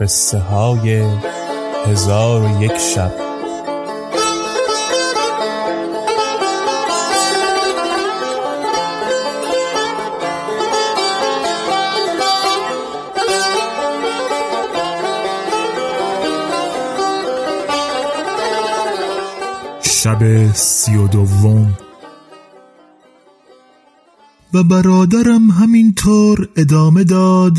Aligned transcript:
قصه 0.00 0.38
های 0.38 1.02
هزار 1.86 2.42
و 2.42 2.62
یک 2.62 2.76
شب. 2.76 3.12
شب 19.82 20.52
سی 20.52 20.96
و 20.96 21.08
دوم. 21.08 21.78
و 24.54 24.62
برادرم 24.62 25.50
همینطور 25.50 26.48
ادامه 26.56 27.04
داد 27.04 27.54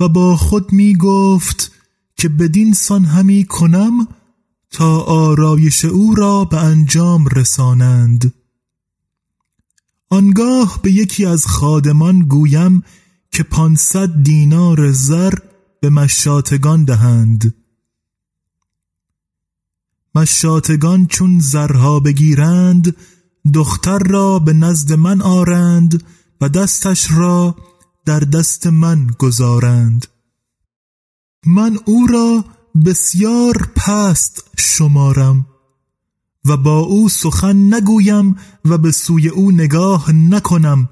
و 0.00 0.08
با 0.08 0.36
خود 0.36 0.72
می 0.72 0.96
گفت 0.96 1.72
که 2.16 2.28
بدین 2.28 2.72
سان 2.72 3.04
همی 3.04 3.44
کنم 3.44 4.08
تا 4.70 5.00
آرایش 5.00 5.84
او 5.84 6.14
را 6.14 6.44
به 6.44 6.56
انجام 6.56 7.26
رسانند. 7.26 8.34
آنگاه 10.10 10.80
به 10.82 10.92
یکی 10.92 11.26
از 11.26 11.46
خادمان 11.46 12.18
گویم 12.18 12.82
که 13.30 13.42
پانصد 13.42 14.22
دینار 14.22 14.92
زر 14.92 15.34
به 15.80 15.90
مشاتگان 15.90 16.84
دهند. 16.84 17.54
مشاتگان 20.14 21.06
چون 21.06 21.38
زرها 21.38 22.00
بگیرند 22.00 22.96
دختر 23.54 23.98
را 23.98 24.38
به 24.38 24.52
نزد 24.52 24.92
من 24.92 25.22
آرند 25.22 26.04
و 26.40 26.48
دستش 26.48 27.10
را 27.10 27.56
در 28.06 28.20
دست 28.20 28.66
من 28.66 29.06
گذارند. 29.18 30.06
من 31.46 31.78
او 31.84 32.06
را 32.06 32.44
بسیار 32.84 33.70
پست 33.76 34.50
شمارم 34.58 35.46
و 36.44 36.56
با 36.56 36.78
او 36.78 37.08
سخن 37.08 37.74
نگویم 37.74 38.36
و 38.64 38.78
به 38.78 38.92
سوی 38.92 39.28
او 39.28 39.52
نگاه 39.52 40.12
نکنم 40.12 40.88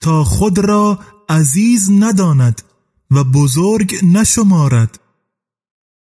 تا 0.00 0.24
خود 0.24 0.58
را 0.58 0.98
عزیز 1.28 1.90
نداند 1.90 2.62
و 3.10 3.24
بزرگ 3.24 3.94
نشمارد. 4.04 5.00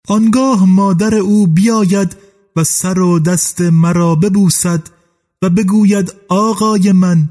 آنگاه 0.08 0.66
مادر 0.66 1.16
او 1.16 1.48
بیاید 1.48 2.18
و 2.56 2.64
سر 2.64 3.00
و 3.00 3.20
دست 3.20 3.62
مرا 3.62 4.16
ببوسد 4.16 4.90
و 5.42 5.50
بگوید 5.50 6.14
آقای 6.30 6.92
من 6.92 7.30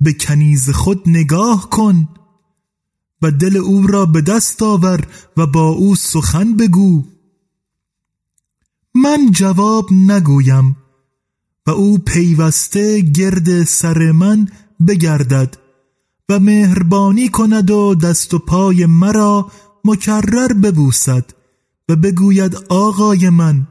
به 0.00 0.12
کنیز 0.12 0.70
خود 0.70 1.02
نگاه 1.06 1.70
کن. 1.70 2.08
و 3.22 3.30
دل 3.30 3.56
او 3.56 3.86
را 3.86 4.06
به 4.06 4.20
دست 4.20 4.62
آور 4.62 5.06
و 5.36 5.46
با 5.46 5.68
او 5.68 5.96
سخن 5.96 6.56
بگو. 6.56 7.04
من 8.94 9.30
جواب 9.30 9.92
نگویم 9.92 10.76
و 11.66 11.70
او 11.70 11.98
پیوسته 11.98 13.00
گرد 13.00 13.64
سر 13.64 14.12
من 14.12 14.48
بگردد 14.88 15.56
و 16.28 16.38
مهربانی 16.38 17.28
کند 17.28 17.70
و 17.70 17.94
دست 17.94 18.34
و 18.34 18.38
پای 18.38 18.86
مرا 18.86 19.52
مکرر 19.84 20.52
ببوسد 20.52 21.30
و 21.88 21.96
بگوید 21.96 22.56
آقای 22.68 23.30
من 23.30 23.66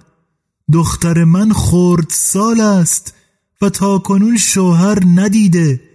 دختر 0.73 1.23
من 1.23 1.53
خرد 1.53 2.07
سال 2.09 2.61
است 2.61 3.13
و 3.61 3.69
تا 3.69 3.99
کنون 3.99 4.37
شوهر 4.37 4.97
ندیده. 5.15 5.90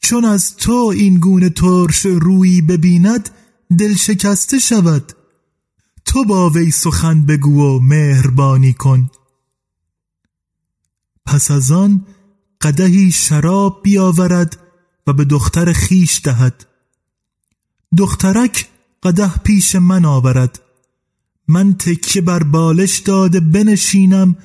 چون 0.00 0.24
از 0.24 0.56
تو 0.56 0.92
این 0.94 1.18
گونه 1.18 1.50
ترش 1.50 2.06
روی 2.06 2.62
ببیند 2.62 3.30
دل 3.78 3.94
شکسته 3.94 4.58
شود. 4.58 5.12
تو 6.04 6.24
با 6.24 6.50
وی 6.50 6.70
سخن 6.70 7.26
بگو 7.26 7.62
و 7.62 7.80
مهربانی 7.80 8.72
کن. 8.72 9.10
پس 11.26 11.50
از 11.50 11.72
آن 11.72 12.06
قدهی 12.60 13.12
شراب 13.12 13.80
بیاورد 13.82 14.58
و 15.06 15.12
به 15.12 15.24
دختر 15.24 15.72
خیش 15.72 16.20
دهد. 16.24 16.66
دخترک 17.96 18.68
قده 19.02 19.34
پیش 19.44 19.74
من 19.76 20.04
آورد. 20.04 20.60
من 21.48 21.74
تکیه 21.74 22.22
بر 22.22 22.42
بالش 22.42 22.98
داده 22.98 23.40
بنشینم 23.40 24.36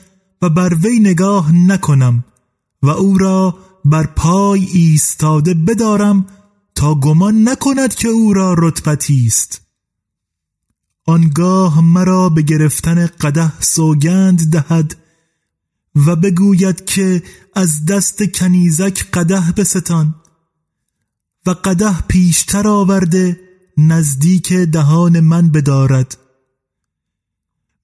و 0.41 0.49
بر 0.49 0.73
وی 0.73 0.99
نگاه 0.99 1.51
نکنم 1.51 2.23
و 2.81 2.89
او 2.89 3.17
را 3.17 3.57
بر 3.85 4.05
پای 4.05 4.65
ایستاده 4.65 5.53
بدارم 5.53 6.25
تا 6.75 6.95
گمان 6.95 7.49
نکند 7.49 7.95
که 7.95 8.07
او 8.07 8.33
را 8.33 8.55
رتبتی 8.57 9.25
است. 9.27 9.61
آنگاه 11.05 11.81
مرا 11.81 12.29
به 12.29 12.41
گرفتن 12.41 13.05
قده 13.05 13.61
سوگند 13.61 14.51
دهد 14.51 14.95
و 15.95 16.15
بگوید 16.15 16.85
که 16.85 17.23
از 17.55 17.85
دست 17.85 18.23
کنیزک 18.23 19.11
قده 19.13 19.53
بستان 19.57 20.15
و 21.45 21.51
قده 21.51 22.01
پیشتر 22.01 22.67
آورده 22.67 23.39
نزدیک 23.77 24.53
دهان 24.53 25.19
من 25.19 25.51
بدارد. 25.51 26.17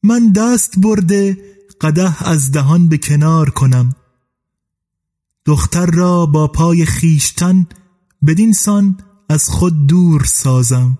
من 0.04 0.31
دست 0.31 0.74
برده 0.80 1.38
قده 1.81 2.28
از 2.30 2.52
دهان 2.52 2.90
به 2.90 2.98
کنار 2.98 3.50
کنم. 3.50 3.96
دختر 5.50 5.86
را 5.86 6.26
با 6.26 6.48
پای 6.48 6.86
خیشتن 6.86 7.68
بدینسان 8.28 8.98
از 9.30 9.50
خود 9.50 9.88
دور 9.88 10.24
سازم. 10.24 10.98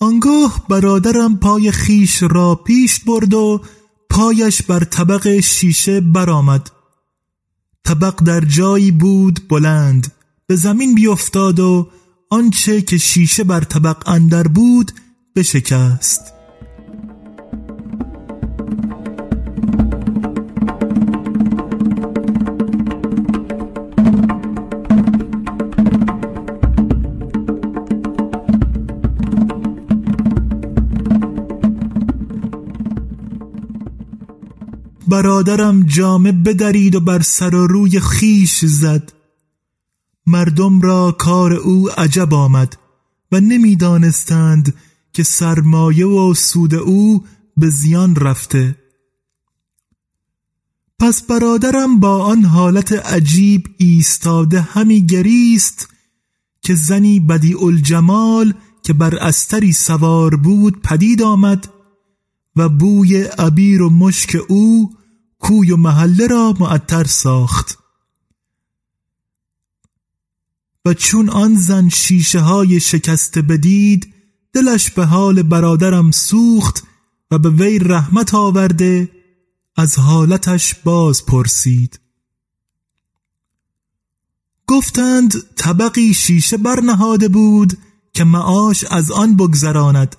آنگاه 0.00 0.64
برادرم 0.68 1.36
پای 1.36 1.72
خیش 1.72 2.22
را 2.22 2.54
پیش 2.54 3.00
برد 3.00 3.34
و 3.34 3.60
پایش 4.10 4.62
بر 4.62 4.84
طبق 4.84 5.40
شیشه 5.40 6.00
برآمد. 6.00 6.70
طبق 7.84 8.22
در 8.24 8.40
جایی 8.40 8.90
بود 8.90 9.48
بلند 9.48 10.12
به 10.46 10.56
زمین 10.56 10.94
بیفتاد 10.94 11.60
و 11.60 11.90
آنچه 12.30 12.82
که 12.82 12.98
شیشه 12.98 13.44
بر 13.44 13.60
طبق 13.60 14.08
اندر 14.08 14.48
بود 14.48 14.92
بشکست. 15.36 16.20
برادرم 35.08 35.82
جامه 35.82 36.32
بدرید 36.32 36.94
و 36.94 37.00
بر 37.00 37.22
سر 37.22 37.54
و 37.54 37.66
روی 37.66 38.00
خیش 38.00 38.64
زد. 38.64 39.12
مردم 40.26 40.80
را 40.80 41.12
کار 41.12 41.52
او 41.52 41.90
عجب 41.90 42.34
آمد 42.34 42.76
و 43.32 43.40
نمی‌دانستند 43.40 44.74
که 45.12 45.22
سرمایه 45.22 46.06
و 46.06 46.34
سود 46.34 46.74
او 46.74 47.24
به 47.56 47.70
زیان 47.70 48.16
رفته. 48.16 48.76
پس 50.98 51.22
برادرم 51.22 52.00
با 52.00 52.24
آن 52.24 52.44
حالت 52.44 52.92
عجیب 52.92 53.68
ایستاده 53.78 54.60
همی 54.60 55.06
گریست 55.06 55.88
که 56.62 56.74
زنی 56.74 57.20
بدی 57.20 57.54
الجمال 57.54 58.54
که 58.82 58.92
بر 58.92 59.14
استری 59.14 59.72
سوار 59.72 60.36
بود 60.36 60.82
پدید 60.82 61.22
آمد 61.22 61.68
و 62.56 62.68
بوی 62.68 63.22
عبیر 63.22 63.82
و 63.82 63.90
مشک 63.90 64.36
او 64.48 64.90
کوی 65.38 65.70
و 65.70 65.76
محله 65.76 66.26
را 66.26 66.54
معطر 66.60 67.04
ساخت. 67.04 67.78
و 70.84 70.94
چون 70.94 71.28
آن 71.28 71.56
زن 71.56 71.88
شیشه 71.88 72.40
های 72.40 72.80
شکسته 72.80 73.42
بدید 73.42 74.14
دلش 74.52 74.90
به 74.90 75.04
حال 75.04 75.42
برادرم 75.42 76.10
سوخت 76.10 76.84
و 77.30 77.38
به 77.38 77.50
وی 77.50 77.78
رحمت 77.78 78.34
آورده 78.34 79.10
از 79.76 79.98
حالتش 79.98 80.74
باز 80.74 81.26
پرسید. 81.26 82.00
گفتند 84.66 85.54
طبقی 85.56 86.14
شیشه 86.14 86.56
برنهاده 86.56 87.28
بود 87.28 87.78
که 88.12 88.24
معاش 88.24 88.84
از 88.84 89.10
آن 89.10 89.36
بگذراند. 89.36 90.16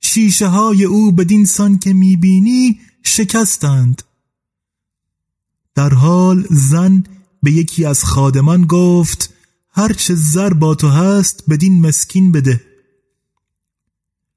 شیشه 0.00 0.46
های 0.46 0.84
او 0.84 1.12
بدین 1.12 1.44
سان 1.44 1.78
که 1.78 1.92
می‌بینی 1.92 2.80
شکستند. 3.02 4.02
در 5.74 5.94
حال 5.94 6.46
زن 6.50 7.04
به 7.42 7.52
یکی 7.52 7.84
از 7.84 8.04
خادمان 8.04 8.66
گفت 8.66 9.34
هرچه 9.70 10.14
زر 10.14 10.52
با 10.52 10.74
تو 10.74 10.88
هست 10.88 11.44
بدین 11.48 11.86
مسکین 11.86 12.32
بده. 12.32 12.64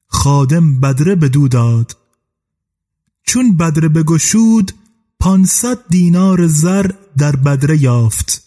خادم 0.07 0.79
بدره 0.79 1.15
بدو 1.15 1.47
داد. 1.47 1.97
چون 3.23 3.57
بدره 3.57 3.89
بگشود 3.89 4.71
پانصد 5.19 5.87
دینار 5.89 6.47
زر 6.47 6.91
در 7.17 7.35
بدره 7.35 7.81
یافت. 7.81 8.43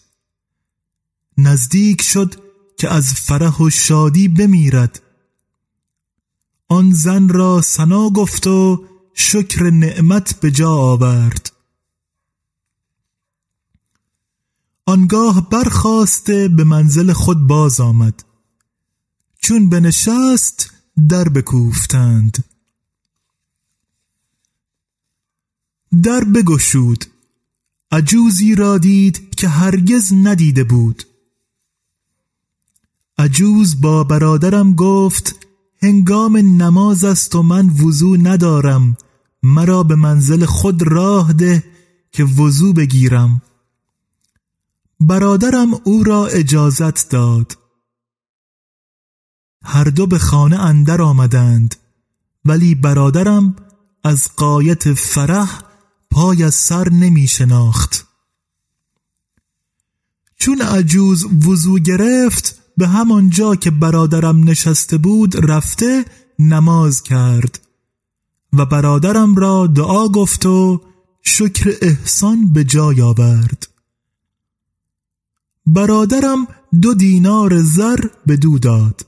نزدیک 1.37 2.01
شد 2.01 2.35
که 2.77 2.89
از 2.89 3.13
فرح 3.13 3.57
و 3.57 3.69
شادی 3.69 4.27
بمیرد. 4.27 5.01
آن 6.67 6.91
زن 6.91 7.29
را 7.29 7.61
سنا 7.61 8.09
گفت 8.09 8.47
و 8.47 8.85
شکر 9.13 9.69
نعمت 9.69 10.39
به 10.39 10.51
جا 10.51 10.71
آورد. 10.71 11.50
آنگاه 14.85 15.49
برخواسته 15.49 16.47
به 16.47 16.63
منزل 16.63 17.13
خود 17.13 17.47
باز 17.47 17.79
آمد. 17.79 18.23
چون 19.41 19.69
بنشست 19.69 20.73
در 21.09 21.29
بکوفتند. 21.29 22.43
در 26.03 26.23
بگشود. 26.23 27.05
عجوزی 27.91 28.55
را 28.55 28.77
دید 28.77 29.35
که 29.35 29.47
هرگز 29.47 30.13
ندیده 30.13 30.63
بود. 30.63 31.03
عجوز 33.17 33.81
با 33.81 34.03
برادرم 34.03 34.75
گفت 34.75 35.47
هنگام 35.81 36.37
نماز 36.37 37.03
است 37.03 37.35
و 37.35 37.43
من 37.43 37.69
وضو 37.69 38.17
ندارم. 38.17 38.97
مرا 39.43 39.83
به 39.83 39.95
منزل 39.95 40.45
خود 40.45 40.81
راه 40.81 41.33
ده 41.33 41.63
که 42.11 42.23
وضو 42.23 42.73
بگیرم. 42.73 43.41
برادرم 45.01 45.73
او 45.83 46.03
را 46.03 46.27
اجازت 46.27 47.09
داد. 47.09 47.57
هر 49.63 49.83
دو 49.83 50.07
به 50.07 50.19
خانه 50.19 50.59
اندر 50.59 51.01
آمدند 51.01 51.75
ولی 52.45 52.75
برادرم 52.75 53.55
از 54.03 54.29
قایت 54.35 54.93
فرح 54.93 55.61
پای 56.11 56.43
از 56.43 56.55
سر 56.55 56.89
نمی 56.89 57.27
شناخت. 57.27 58.07
چون 60.39 60.61
عجوز 60.61 61.25
وضو 61.47 61.79
گرفت 61.79 62.59
به 62.77 62.87
همان 62.87 63.29
جا 63.29 63.55
که 63.55 63.71
برادرم 63.71 64.43
نشسته 64.43 64.97
بود 64.97 65.51
رفته 65.51 66.05
نماز 66.39 67.03
کرد 67.03 67.59
و 68.53 68.65
برادرم 68.65 69.35
را 69.35 69.67
دعا 69.67 70.07
گفت 70.07 70.45
و 70.45 70.81
شکر 71.21 71.77
احسان 71.81 72.53
به 72.53 72.63
جای 72.63 73.01
آورد. 73.01 73.70
برادرم 75.65 76.47
دو 76.81 76.93
دینار 76.93 77.61
زر 77.61 77.99
به 78.25 78.37
دو 78.37 78.59
داد. 78.59 79.05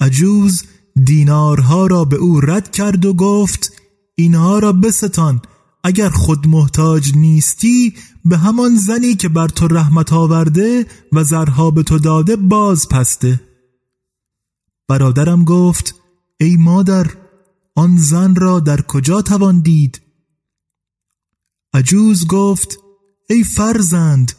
عجوز 0.00 0.62
دینارها 1.06 1.86
را 1.86 2.04
به 2.04 2.16
او 2.16 2.40
رد 2.40 2.70
کرد 2.70 3.04
و 3.04 3.14
گفت 3.14 3.72
اینها 4.14 4.58
را 4.58 4.72
بستان 4.72 5.42
اگر 5.84 6.08
خود 6.08 6.48
محتاج 6.48 7.16
نیستی 7.16 7.94
به 8.24 8.38
همان 8.38 8.76
زنی 8.76 9.14
که 9.14 9.28
بر 9.28 9.48
تو 9.48 9.68
رحمت 9.68 10.12
آورده 10.12 10.86
و 11.12 11.24
زرها 11.24 11.70
به 11.70 11.82
تو 11.82 11.98
داده 11.98 12.36
باز 12.36 12.88
پسته 12.88 13.40
برادرم 14.88 15.44
گفت 15.44 15.94
ای 16.40 16.56
مادر 16.56 17.06
آن 17.74 17.96
زن 17.96 18.34
را 18.34 18.60
در 18.60 18.82
کجا 18.82 19.22
توان 19.22 19.60
دید؟ 19.60 20.00
عجوز 21.74 22.26
گفت 22.26 22.78
ای 23.30 23.44
فرزند 23.44 24.32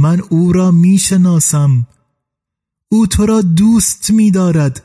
من 0.00 0.20
او 0.30 0.52
را 0.52 0.70
می‌شناسم. 0.70 1.86
او 2.88 3.06
تو 3.06 3.26
را 3.26 3.42
دوست 3.42 4.10
می‌دارد 4.10 4.84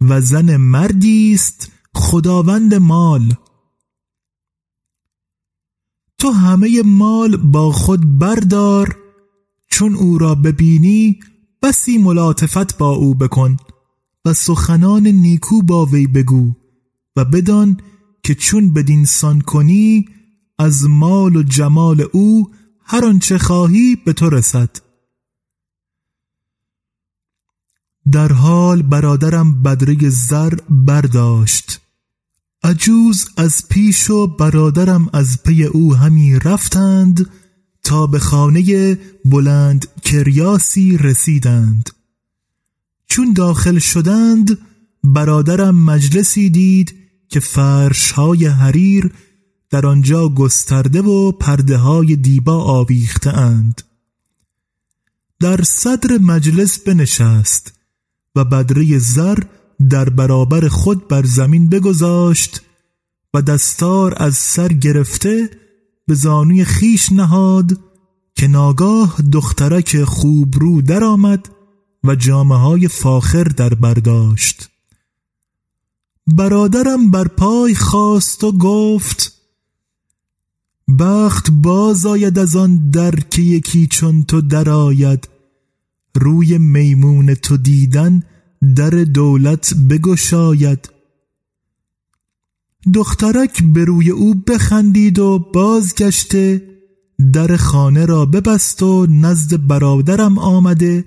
و 0.00 0.20
زن 0.20 0.56
مردی 0.56 1.34
است 1.34 1.72
خداوند 1.94 2.74
مال. 2.74 3.34
تو 6.18 6.30
همه 6.30 6.82
مال 6.82 7.36
با 7.36 7.72
خود 7.72 8.18
بردار 8.18 8.96
چون 9.70 9.94
او 9.94 10.18
را 10.18 10.34
ببینی 10.34 11.20
بسی 11.62 11.98
ملاطفت 11.98 12.78
با 12.78 12.90
او 12.90 13.14
بکن 13.14 13.56
و 14.24 14.32
سخنان 14.32 15.06
نیکو 15.06 15.62
با 15.62 15.86
وی 15.86 16.06
بگو 16.06 16.52
و 17.16 17.24
بدان 17.24 17.80
که 18.22 18.34
چون 18.34 18.72
بدین 18.72 19.04
سان 19.04 19.40
کنی 19.40 20.08
از 20.58 20.84
مال 20.84 21.36
و 21.36 21.42
جمال 21.42 22.04
او 22.12 22.50
هر 22.84 23.04
آنچه 23.04 23.38
خواهی 23.38 23.96
به 23.96 24.12
تو 24.12 24.30
رسد. 24.30 24.70
در 28.12 28.32
حال 28.32 28.82
برادرم 28.82 29.62
بدره 29.62 30.08
زر 30.08 30.54
برداشت. 30.70 31.80
عجوز 32.64 33.28
از 33.36 33.68
پیش 33.68 34.10
و 34.10 34.26
برادرم 34.26 35.10
از 35.12 35.42
پی 35.42 35.64
او 35.64 35.94
همی 35.94 36.38
رفتند 36.38 37.30
تا 37.82 38.06
به 38.06 38.18
خانه 38.18 38.98
بلند 39.24 39.86
کریاسی 40.02 40.98
رسیدند. 40.98 41.90
چون 43.06 43.32
داخل 43.32 43.78
شدند 43.78 44.58
برادرم 45.04 45.84
مجلسی 45.84 46.50
دید 46.50 46.94
که 47.28 47.40
فرش 47.40 48.10
های 48.10 48.46
حریر 48.46 49.12
در 49.70 49.86
آنجا 49.86 50.28
گسترده 50.28 51.02
و 51.02 51.32
پرده 51.32 51.76
های 51.76 52.16
دیبا 52.16 52.64
آویخته 52.64 53.30
اند 53.30 53.82
در 55.40 55.62
صدر 55.62 56.18
مجلس 56.18 56.78
بنشست 56.78 57.72
و 58.36 58.44
بدره 58.44 58.98
زر 58.98 59.38
در 59.90 60.08
برابر 60.08 60.68
خود 60.68 61.08
بر 61.08 61.24
زمین 61.24 61.68
بگذاشت 61.68 62.62
و 63.34 63.42
دستار 63.42 64.14
از 64.16 64.36
سر 64.36 64.68
گرفته 64.68 65.50
به 66.06 66.14
زانوی 66.14 66.64
خیش 66.64 67.12
نهاد 67.12 67.78
که 68.34 68.46
ناگاه 68.48 69.16
دخترک 69.32 70.04
خوب 70.04 70.54
رو 70.58 70.82
در 70.82 71.04
آمد 71.04 71.48
و 72.04 72.14
جامعه 72.14 72.58
های 72.58 72.88
فاخر 72.88 73.44
در 73.44 73.74
برداشت 73.74 74.70
برادرم 76.26 77.10
بر 77.10 77.28
پای 77.28 77.74
خواست 77.74 78.44
و 78.44 78.52
گفت 78.52 79.33
بخت 80.98 81.50
باز 81.50 82.06
آید 82.06 82.38
از 82.38 82.56
آن 82.56 82.90
در 82.90 83.10
که 83.10 83.42
یکی 83.42 83.86
چون 83.86 84.22
تو 84.22 84.40
درآید. 84.40 85.28
روی 86.14 86.58
میمون 86.58 87.34
تو 87.34 87.56
دیدن 87.56 88.22
در 88.76 88.90
دولت 88.90 89.74
بگشاید. 89.90 90.90
دخترک 92.94 93.62
به 93.62 93.84
روی 93.84 94.10
او 94.10 94.34
بخندید 94.34 95.18
و 95.18 95.38
بازگشته 95.38 96.62
در 97.32 97.56
خانه 97.56 98.06
را 98.06 98.26
ببست 98.26 98.82
و 98.82 99.06
نزد 99.06 99.66
برادرم 99.66 100.38
آمده. 100.38 101.04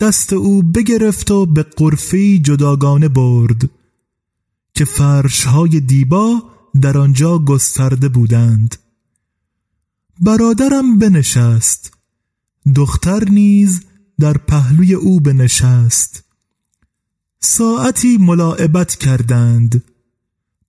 دست 0.00 0.32
او 0.32 0.62
بگرفت 0.62 1.30
و 1.30 1.46
به 1.46 1.62
قرفی 1.62 2.38
جداگانه 2.38 3.08
برد 3.08 3.70
که 4.74 4.84
فرشهای 4.84 5.80
دیبا 5.80 6.42
در 6.80 6.98
آنجا 6.98 7.38
گسترده 7.38 8.08
بودند. 8.08 8.76
برادرم 10.22 10.98
بنشست. 10.98 11.92
دختر 12.76 13.24
نیز 13.28 13.80
در 14.18 14.32
پهلوی 14.32 14.94
او 14.94 15.20
بنشست. 15.20 16.24
ساعتی 17.40 18.16
ملاعبت 18.16 18.96
کردند. 18.96 19.84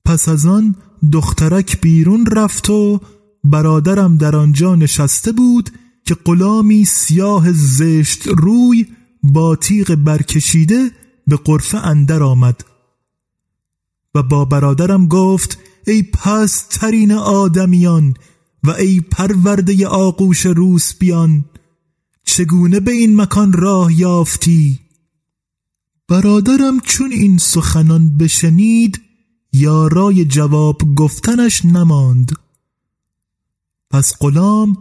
پس 0.06 0.30
از 0.30 0.46
آن 0.46 0.76
دخترک 1.12 1.82
بیرون 1.82 2.26
رفت 2.26 2.70
و 2.70 3.00
برادرم 3.44 4.18
در 4.18 4.36
آنجا 4.36 4.76
نشسته 4.76 5.32
بود 5.32 5.70
که 6.06 6.16
غلامی 6.16 6.86
سیاه 6.86 7.52
زشت 7.52 8.28
روی 8.28 8.88
با 9.24 9.56
تیغ 9.56 9.96
برکشیده 9.96 10.92
به 11.28 11.36
قرفه 11.36 11.78
اندر 11.78 12.24
آمد. 12.24 12.64
و 14.16 14.24
با 14.24 14.46
برادرم 14.46 15.08
گفت 15.08 15.60
ای 15.88 16.04
پس 16.04 16.68
ترین 16.70 17.12
آدمیان 17.12 18.14
و 18.64 18.70
ای 18.70 19.02
پرورده 19.02 19.88
آغوش 19.88 20.46
روس 20.46 20.94
بیان 20.96 21.46
چگونه 22.24 22.80
به 22.80 22.92
این 22.92 23.22
مکان 23.22 23.54
راه 23.54 24.00
یافتی؟ 24.00 24.80
برادرم 26.08 26.80
چون 26.80 27.12
این 27.12 27.38
سخنان 27.38 28.18
بشنید 28.18 29.02
یارای 29.54 30.26
جواب 30.26 30.96
گفتنش 30.96 31.66
نماند. 31.66 32.32
پس 33.90 34.14
غلام 34.20 34.78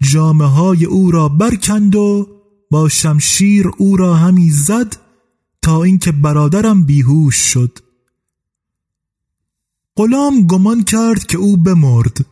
جامعه 0.00 0.48
های 0.48 0.84
او 0.84 1.10
را 1.10 1.28
برکند 1.28 1.96
و 1.96 2.28
با 2.70 2.88
شمشیر 2.88 3.68
او 3.78 3.96
را 3.96 4.14
همی 4.14 4.50
زد 4.50 4.96
تا 5.62 5.82
اینکه 5.82 6.12
برادرم 6.12 6.84
بیهوش 6.84 7.36
شد. 7.36 7.78
غلام 9.96 10.46
گمان 10.46 10.84
کرد 10.84 11.26
که 11.26 11.38
او 11.38 11.56
بمرد. 11.56 12.26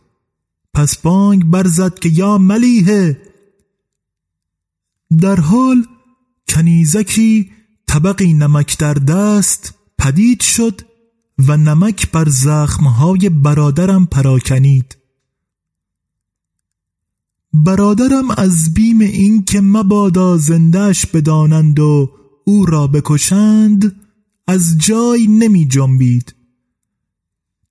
پس 0.77 0.97
بانگ 0.97 1.43
برزد 1.45 1.99
که 1.99 2.09
یا 2.09 2.37
ملیه 2.37 3.21
در 5.21 5.39
حال 5.39 5.85
کنیزکی 6.47 7.51
طبقی 7.87 8.33
نمک 8.33 8.77
در 8.77 8.93
دست 8.93 9.73
پدید 9.97 10.41
شد 10.41 10.81
و 11.47 11.57
نمک 11.57 12.11
بر 12.11 12.29
زخمهای 12.29 13.29
برادرم 13.29 14.05
پراکنید. 14.05 14.97
برادرم 17.53 18.31
از 18.37 18.73
بیم 18.73 18.99
این 18.99 19.43
که 19.43 19.61
مبادا 19.61 20.37
زندهش 20.37 21.05
بدانند 21.05 21.79
و 21.79 22.11
او 22.45 22.65
را 22.65 22.87
بکشند 22.87 23.95
از 24.47 24.77
جای 24.77 25.27
نمی 25.27 25.67
جنبید. 25.67 26.35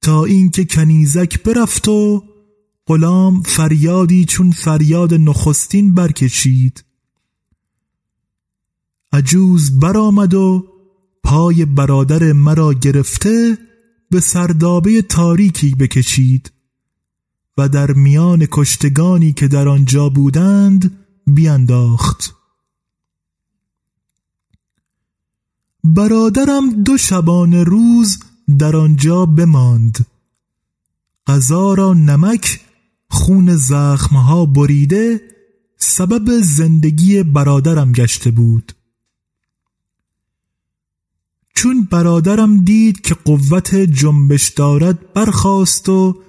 تا 0.03 0.25
اینکه 0.25 0.65
کنیزک 0.65 1.43
برفت 1.43 1.89
و 1.89 2.23
غلام 2.87 3.43
فریادی 3.43 4.25
چون 4.25 4.51
فریاد 4.51 5.15
نخستین 5.15 5.95
برکشید. 5.95 6.85
عجوز 9.13 9.81
برآمد 9.81 10.35
و 10.35 10.67
پای 11.25 11.65
برادر 11.65 12.33
مرا 12.33 12.75
گرفته 12.75 13.59
به 14.11 14.21
سردابه 14.21 15.03
تاریکی 15.03 15.75
بکشید 15.75 16.53
و 17.59 17.69
در 17.69 17.93
میان 17.93 18.47
کشتگانی 18.53 19.33
که 19.33 19.49
در 19.49 19.69
آنجا 19.69 20.09
بودند 20.09 20.99
بیانداخت 21.27 22.35
برادرم 25.85 26.83
دو 26.83 26.99
شبان 26.99 27.55
روز 27.55 28.19
در 28.59 28.77
آنجا 28.77 29.27
بماند. 29.27 30.07
غذا 31.27 31.75
را 31.75 31.95
نمک 31.95 32.66
خون 33.09 33.57
زخمها 33.57 34.47
بریده 34.47 35.21
سبب 35.79 36.41
زندگی 36.41 37.23
برادرم 37.23 37.93
گشته 37.93 38.31
بود. 38.31 38.73
چون 41.55 41.85
برادرم 41.85 42.65
دید 42.65 43.01
که 43.01 43.15
قوت 43.15 43.75
جنبش 43.75 44.49
دارد 44.49 45.13
برخاست 45.13 45.89
و 45.89 46.23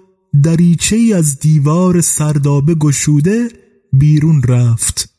دریچه 0.44 0.96
ای 0.96 1.14
از 1.14 1.40
دیوار 1.40 2.02
سردابه 2.02 2.76
گشوده 2.76 3.50
بیرون 3.94 4.44
رفت. 4.44 5.10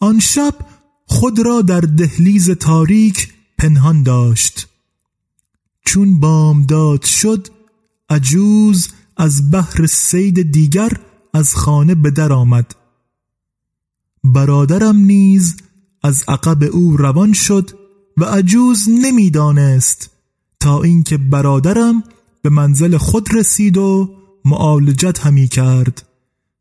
آن 0.00 0.18
شب 0.20 0.54
خود 1.06 1.38
را 1.38 1.62
در 1.62 1.80
دهلیز 1.80 2.50
تاریک 2.50 3.34
پنهان 3.58 4.02
داشت. 4.02 4.68
چون 5.84 6.20
بامداد 6.20 7.04
شد 7.04 7.48
عجوز 8.10 8.88
از 9.16 9.50
بحر 9.50 9.86
سید 9.86 10.52
دیگر 10.52 10.90
از 11.34 11.54
خانه 11.54 11.94
به 11.94 12.10
در 12.10 12.32
آمد. 12.32 12.74
برادرم 14.24 14.96
نیز 14.96 15.56
از 16.02 16.24
عقب 16.28 16.62
او 16.62 16.96
روان 16.96 17.32
شد 17.32 17.70
و 18.16 18.24
عجوز 18.24 18.88
نمی‌دانست 18.88 20.10
تا 20.60 20.82
اینکه 20.82 21.16
برادرم 21.16 22.04
به 22.42 22.50
منزل 22.50 22.96
خود 22.96 23.34
رسید 23.34 23.76
و 23.76 24.14
معالجت 24.44 25.26
همی 25.26 25.48
کرد 25.48 26.06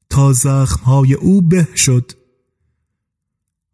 تا 0.10 0.34
زخمهای 0.34 1.14
او 1.14 1.42
به 1.42 1.68
شد. 1.76 2.12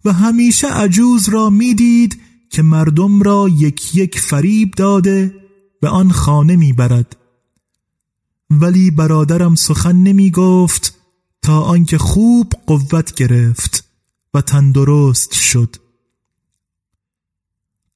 و 0.06 0.14
همیشه 0.14 0.68
عجوز 0.68 1.30
را 1.30 1.50
می‌دید 1.50 2.22
که 2.50 2.62
مردم 2.62 3.22
را 3.22 3.50
یک 3.50 3.96
یک 3.96 4.20
فریب 4.20 4.72
داده 4.72 5.36
به 5.82 5.90
آن 5.90 6.12
خانه 6.12 6.56
می‌برد. 6.56 7.21
ولی 8.52 8.92
برادرم 8.92 9.56
سخن 9.56 9.96
نمی 9.96 10.32
گفت 10.32 10.98
تا 11.42 11.62
آنکه 11.62 11.98
خوب 11.98 12.54
قوت 12.68 13.16
گرفت 13.16 13.84
و 14.34 14.42
تندرست 14.42 15.34
شد. 15.34 15.76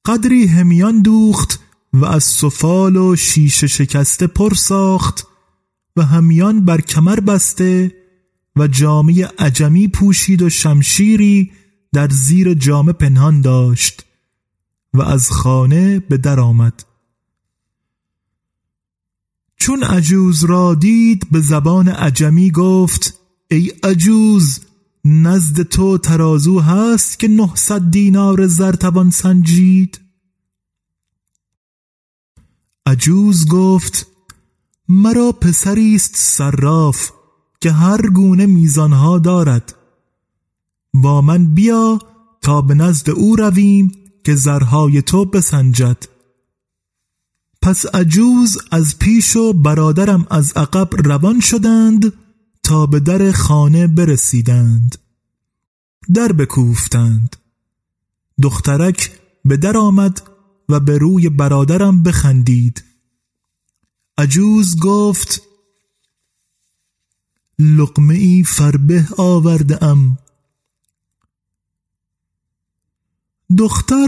قدری 0.04 0.46
همیان 0.46 1.02
دوخت 1.02 1.60
و 1.92 2.04
از 2.04 2.24
سفال 2.24 2.96
و 2.96 3.16
شیشه 3.16 3.66
شکسته 3.66 4.26
پر 4.26 4.54
ساخت 4.54 5.26
و 5.96 6.02
همیان 6.02 6.64
بر 6.64 6.80
کمر 6.80 7.20
بسته 7.20 7.94
و 8.56 8.66
جامعه 8.66 9.26
عجمی 9.38 9.88
پوشید 9.88 10.42
و 10.42 10.48
شمشیری 10.48 11.52
در 11.92 12.08
زیر 12.08 12.54
جامه 12.54 12.92
پنهان 12.92 13.40
داشت 13.40 14.04
و 14.94 15.02
از 15.02 15.30
خانه 15.30 15.98
به 16.00 16.16
در 16.16 16.40
آمد. 16.40 16.85
چون 19.56 19.82
عجوز 19.82 20.44
را 20.44 20.74
دید 20.74 21.26
به 21.30 21.40
زبان 21.40 21.88
عجمی 21.88 22.50
گفت 22.50 23.14
ای 23.50 23.72
عجوز 23.82 24.60
نزد 25.04 25.62
تو 25.62 25.98
ترازو 25.98 26.60
هست 26.60 27.18
که 27.18 27.28
نهصد 27.28 27.90
دینار 27.90 28.46
زر 28.46 28.72
توان 28.72 29.10
سنجید. 29.10 30.00
عجوز 32.86 33.48
گفت 33.48 34.06
مرا 34.88 35.32
پسری 35.32 35.94
است 35.94 36.16
صراف 36.16 37.10
که 37.60 37.72
هر 37.72 38.10
گونه 38.10 38.46
میزانها 38.46 39.18
دارد. 39.18 39.74
با 40.94 41.20
من 41.20 41.54
بیا 41.54 41.98
تا 42.42 42.62
به 42.62 42.74
نزد 42.74 43.10
او 43.10 43.36
رویم 43.36 43.92
که 44.24 44.34
زرهای 44.34 45.02
تو 45.02 45.24
بسنجد. 45.24 46.15
پس 47.66 47.86
عجوز 47.94 48.58
از 48.70 48.98
پیش 48.98 49.36
و 49.36 49.52
برادرم 49.52 50.26
از 50.30 50.52
عقب 50.56 50.88
روان 51.08 51.40
شدند 51.40 52.12
تا 52.62 52.86
به 52.86 53.00
در 53.00 53.32
خانه 53.32 53.86
برسیدند. 53.86 54.98
در 56.14 56.32
بکوفتند. 56.32 57.36
دخترک 58.42 59.10
به 59.44 59.56
در 59.56 59.76
آمد 59.76 60.22
و 60.68 60.80
به 60.80 60.98
روی 60.98 61.28
برادرم 61.28 62.02
بخندید. 62.02 62.84
عجوز 64.18 64.78
گفت 64.78 65.42
لقمه 67.58 68.14
ای 68.14 68.44
فربه 68.44 69.08
آورده 69.16 69.84
ام 69.84 70.18
دختر 73.58 74.06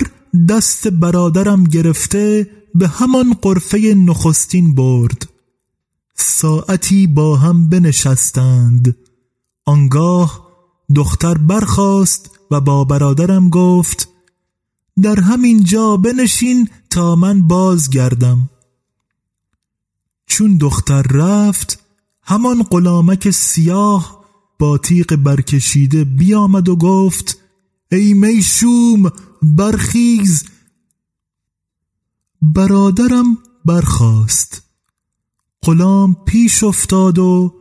دست 0.49 0.89
برادرم 0.89 1.65
گرفته 1.65 2.51
به 2.79 2.89
همان 2.89 3.35
قرفه 3.43 3.79
نخستین 3.79 4.75
برد. 4.75 5.29
ساعتی 6.15 7.07
با 7.07 7.37
هم 7.37 7.69
بنشستند. 7.69 8.97
آنگاه 9.65 10.49
دختر 10.95 11.39
برخاست 11.39 12.31
و 12.51 12.61
با 12.61 12.85
برادرم 12.85 13.51
گفت 13.51 14.09
در 15.03 15.21
همین 15.21 15.65
جا 15.65 15.97
بنشین 15.97 16.69
تا 16.91 17.17
من 17.17 17.43
بازگردم. 17.43 18.51
چون 20.27 20.57
دختر 20.57 21.03
رفت 21.03 21.79
همان 22.23 22.63
غلامک 22.63 23.31
سیاه 23.31 24.25
با 24.59 24.79
تیغ 24.79 25.17
برکشیده 25.17 26.05
بیامد 26.05 26.69
و 26.69 26.77
گفت 26.77 27.39
ای 27.93 28.15
می‌شوم 28.15 29.13
برخیز 29.43 30.45
برادرم 32.43 33.39
برخاست. 33.65 34.63
غلام 35.63 36.17
پیش 36.27 36.65
افتاد 36.65 37.19
و 37.19 37.55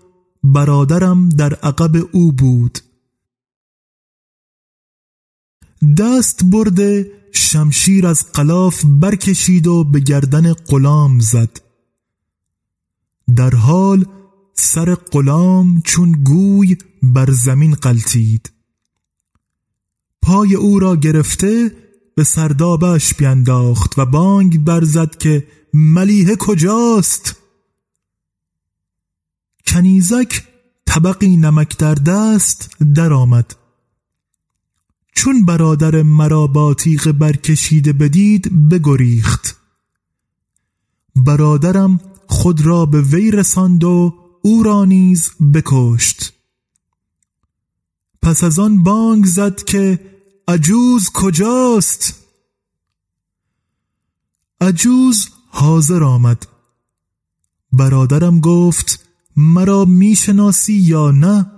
برادرم 0.44 1.30
در 1.30 1.54
عقب 1.54 2.10
او 2.12 2.32
بود. 2.32 2.80
دست 5.98 6.44
برده 6.44 7.12
شمشیر 7.34 8.08
از 8.08 8.32
قلاف 8.32 8.86
برکشید 8.86 9.68
و 9.68 9.84
به 9.84 10.00
گردن 10.00 10.54
غلام 10.54 11.20
زد. 11.20 11.62
در 13.36 13.56
حال 13.56 14.06
سر 14.54 14.96
غلام 14.96 15.82
چون 15.82 16.12
گوی 16.12 16.78
بر 17.04 17.32
زمین 17.32 17.74
قلتید. 17.74 18.52
پای 20.22 20.56
او 20.56 20.80
را 20.80 20.96
گرفته 20.96 21.72
به 22.18 22.24
سردابش 22.24 23.14
بینداخت 23.14 24.00
و 24.00 24.06
بانگ 24.06 24.64
برزد 24.64 25.18
که 25.18 25.48
ملیه 25.74 26.36
کجاست؟ 26.36 27.36
کنیزک 29.68 30.44
طبقی 30.86 31.38
نمک 31.38 31.78
در 31.78 31.94
دست 31.94 32.70
درآمد. 32.96 33.56
چون 35.16 35.46
برادر 35.46 36.02
مرا 36.02 36.48
با 36.48 36.74
تیغ 36.74 37.12
برکشیده 37.12 37.94
بدید 37.94 38.70
بگریخت. 38.70 39.58
برادرم 41.16 42.00
خود 42.28 42.62
را 42.62 42.86
به 42.86 43.02
وی 43.02 43.32
رساند 43.32 43.84
و 43.84 44.14
او 44.42 44.64
را 44.64 44.86
نیز 44.86 45.32
بکشت. 45.54 46.34
پس 48.22 48.44
از 48.44 48.60
آن 48.60 48.84
بانگ 48.84 49.26
زد 49.26 49.64
که 49.64 50.00
عجوز 50.50 51.10
کجاست؟ 51.14 52.14
عجوز 54.62 55.30
حاضر 55.50 56.04
آمد. 56.04 56.48
برادرم 57.72 58.40
گفت 58.40 59.08
مرا 59.36 59.86
می‌شناسی 59.86 60.74
یا 60.74 61.12
نه؟ 61.12 61.52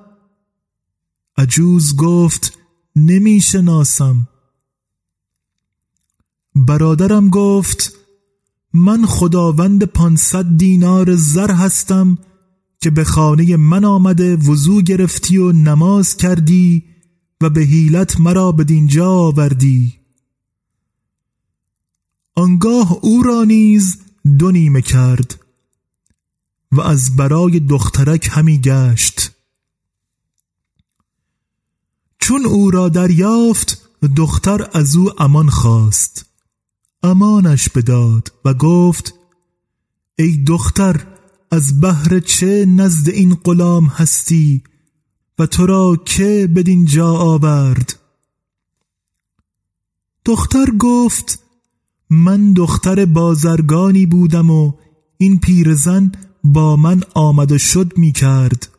عجوز 1.38 1.96
گفت 1.96 2.58
نمی‌شناسم. 2.96 4.28
برادرم 6.56 7.30
گفت 7.30 7.94
من 8.74 9.06
خداوند 9.06 9.84
پانصد 9.84 10.58
دینار 10.58 11.16
زر 11.16 11.52
هستم 11.52 12.18
که 12.82 12.90
به 12.90 13.04
خانه 13.04 13.58
من 13.58 13.86
آمده 13.86 14.36
وضو 14.36 14.82
گرفتی 14.82 15.38
و 15.38 15.52
نماز 15.52 16.18
کردی 16.18 16.84
و 17.42 17.50
به 17.50 17.62
حیلت 17.62 18.20
مرا 18.20 18.52
به 18.52 18.64
دینجا 18.64 19.12
آوردی. 19.12 20.00
آنگاه 22.36 22.94
او 23.02 23.24
را 23.24 23.44
نیز 23.44 23.98
دو 24.40 24.52
نیمه 24.52 24.82
کرد 24.82 25.40
و 26.72 26.82
از 26.82 27.16
برای 27.16 27.60
دخترک 27.60 28.30
همی 28.32 28.60
گشت. 28.60 29.32
چون 32.20 32.46
او 32.46 32.72
را 32.72 32.90
دریافت 32.90 33.90
دختر 34.16 34.70
از 34.74 34.96
او 34.96 35.22
امان 35.22 35.50
خواست. 35.50 36.26
امانش 37.04 37.70
بداد 37.70 38.34
و 38.46 38.54
گفت 38.54 39.14
ای 40.20 40.44
دختر 40.48 41.08
از 41.52 41.82
بهر 41.82 42.20
چه 42.20 42.66
نزد 42.66 43.10
این 43.10 43.36
غلام 43.36 43.86
هستی 43.86 44.64
و 45.40 45.46
تو 45.46 45.66
را 45.66 45.96
که 46.06 46.50
بدین 46.56 46.86
جا 46.86 47.14
آورد؟ 47.14 48.00
دختر 50.26 50.66
گفت 50.80 51.40
من 52.10 52.54
دختر 52.54 53.06
بازرگانی 53.06 54.06
بودم 54.06 54.50
و 54.50 54.74
این 55.18 55.40
پیرزن 55.40 56.12
با 56.44 56.76
من 56.76 57.04
آمد 57.14 57.52
و 57.52 57.58
شد 57.58 57.98
می 57.98 58.12
کرد 58.12 58.70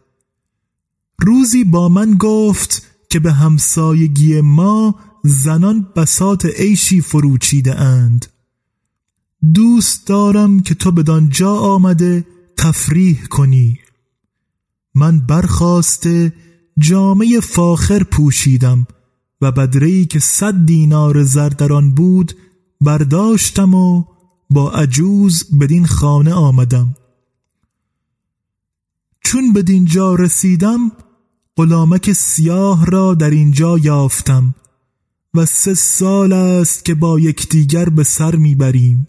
روزی 1.19 1.64
با 1.64 1.88
من 1.88 2.14
گفت 2.14 2.87
که 3.11 3.21
به 3.21 3.33
همسایگی 3.33 4.40
ما 4.40 4.95
زنان 5.25 5.88
بسات 5.97 6.47
عیشی 6.47 7.00
فروچیده 7.00 7.81
اند. 7.81 8.26
دوست 9.55 10.07
دارم 10.07 10.61
که 10.61 10.75
تو 10.75 10.90
بدان 10.90 11.29
جا 11.29 11.57
آمده 11.57 12.26
تفریح 12.57 13.25
کنی. 13.25 13.79
من 14.95 15.21
برخواسته 15.21 16.33
جامعه 16.80 17.40
فاخر 17.40 18.02
پوشیدم 18.02 18.87
و 19.40 19.52
بدری 19.52 20.06
که 20.06 20.18
صد 20.18 20.66
دینار 20.66 21.25
زردران 21.25 21.94
بود 21.94 22.37
برداشتم 22.80 23.75
و 23.75 24.04
با 24.50 24.70
عجوز 24.70 25.58
بدین 25.58 25.87
خانه 25.87 26.32
آمدم. 26.32 26.96
چون 29.25 29.52
به 29.52 29.62
دینجا 29.62 30.14
رسیدم 30.14 30.92
غلامک 31.56 32.12
سیاه 32.12 32.87
را 32.87 33.14
در 33.14 33.30
اینجا 33.30 33.78
یافتم 33.78 34.54
و 35.34 35.46
سه 35.46 35.75
سال 35.75 36.32
است 36.32 36.84
که 36.84 36.94
با 36.94 37.20
یکدیگر 37.20 37.88
به 37.88 38.04
سر 38.04 38.37
می‌بریم. 38.37 39.08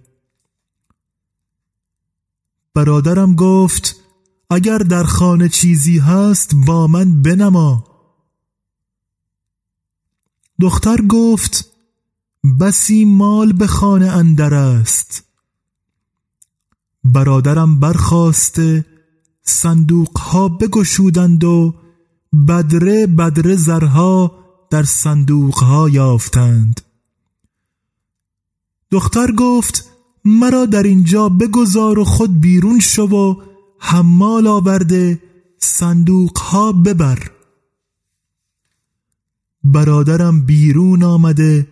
برادرم 2.73 3.35
گفت 3.35 4.00
اگر 4.51 4.77
در 4.77 5.03
خانه 5.03 5.49
چیزی 5.49 5.99
هست 5.99 6.55
با 6.67 6.87
من 6.87 7.21
بنما. 7.21 7.83
دختر 10.61 11.01
گفت 11.01 11.71
بسی 12.59 13.05
مال 13.05 13.53
به 13.53 13.67
خانه 13.67 14.05
اندر 14.05 14.53
است. 14.53 15.23
برادرم 17.03 17.79
برخواسته 17.79 18.85
صندوق 19.43 20.17
ها 20.17 20.47
بگشودند 20.47 21.43
و 21.43 21.75
بدره 22.47 23.07
بدره 23.07 23.55
زرها 23.55 24.31
در 24.69 24.83
صندوق 24.83 25.55
ها 25.55 25.89
یافتند. 25.89 26.81
دختر 28.91 29.31
گفت 29.31 29.89
مرا 30.25 30.65
در 30.65 30.83
اینجا 30.83 31.29
بگذار 31.29 31.99
و 31.99 32.03
خود 32.03 32.41
بیرون 32.41 32.79
شو 32.79 33.03
و 33.03 33.50
حمال 33.83 34.47
آورده 34.47 35.21
صندوق 35.57 36.37
ها 36.37 36.71
ببر. 36.71 37.31
برادرم 39.63 40.45
بیرون 40.45 41.03
آمده 41.03 41.67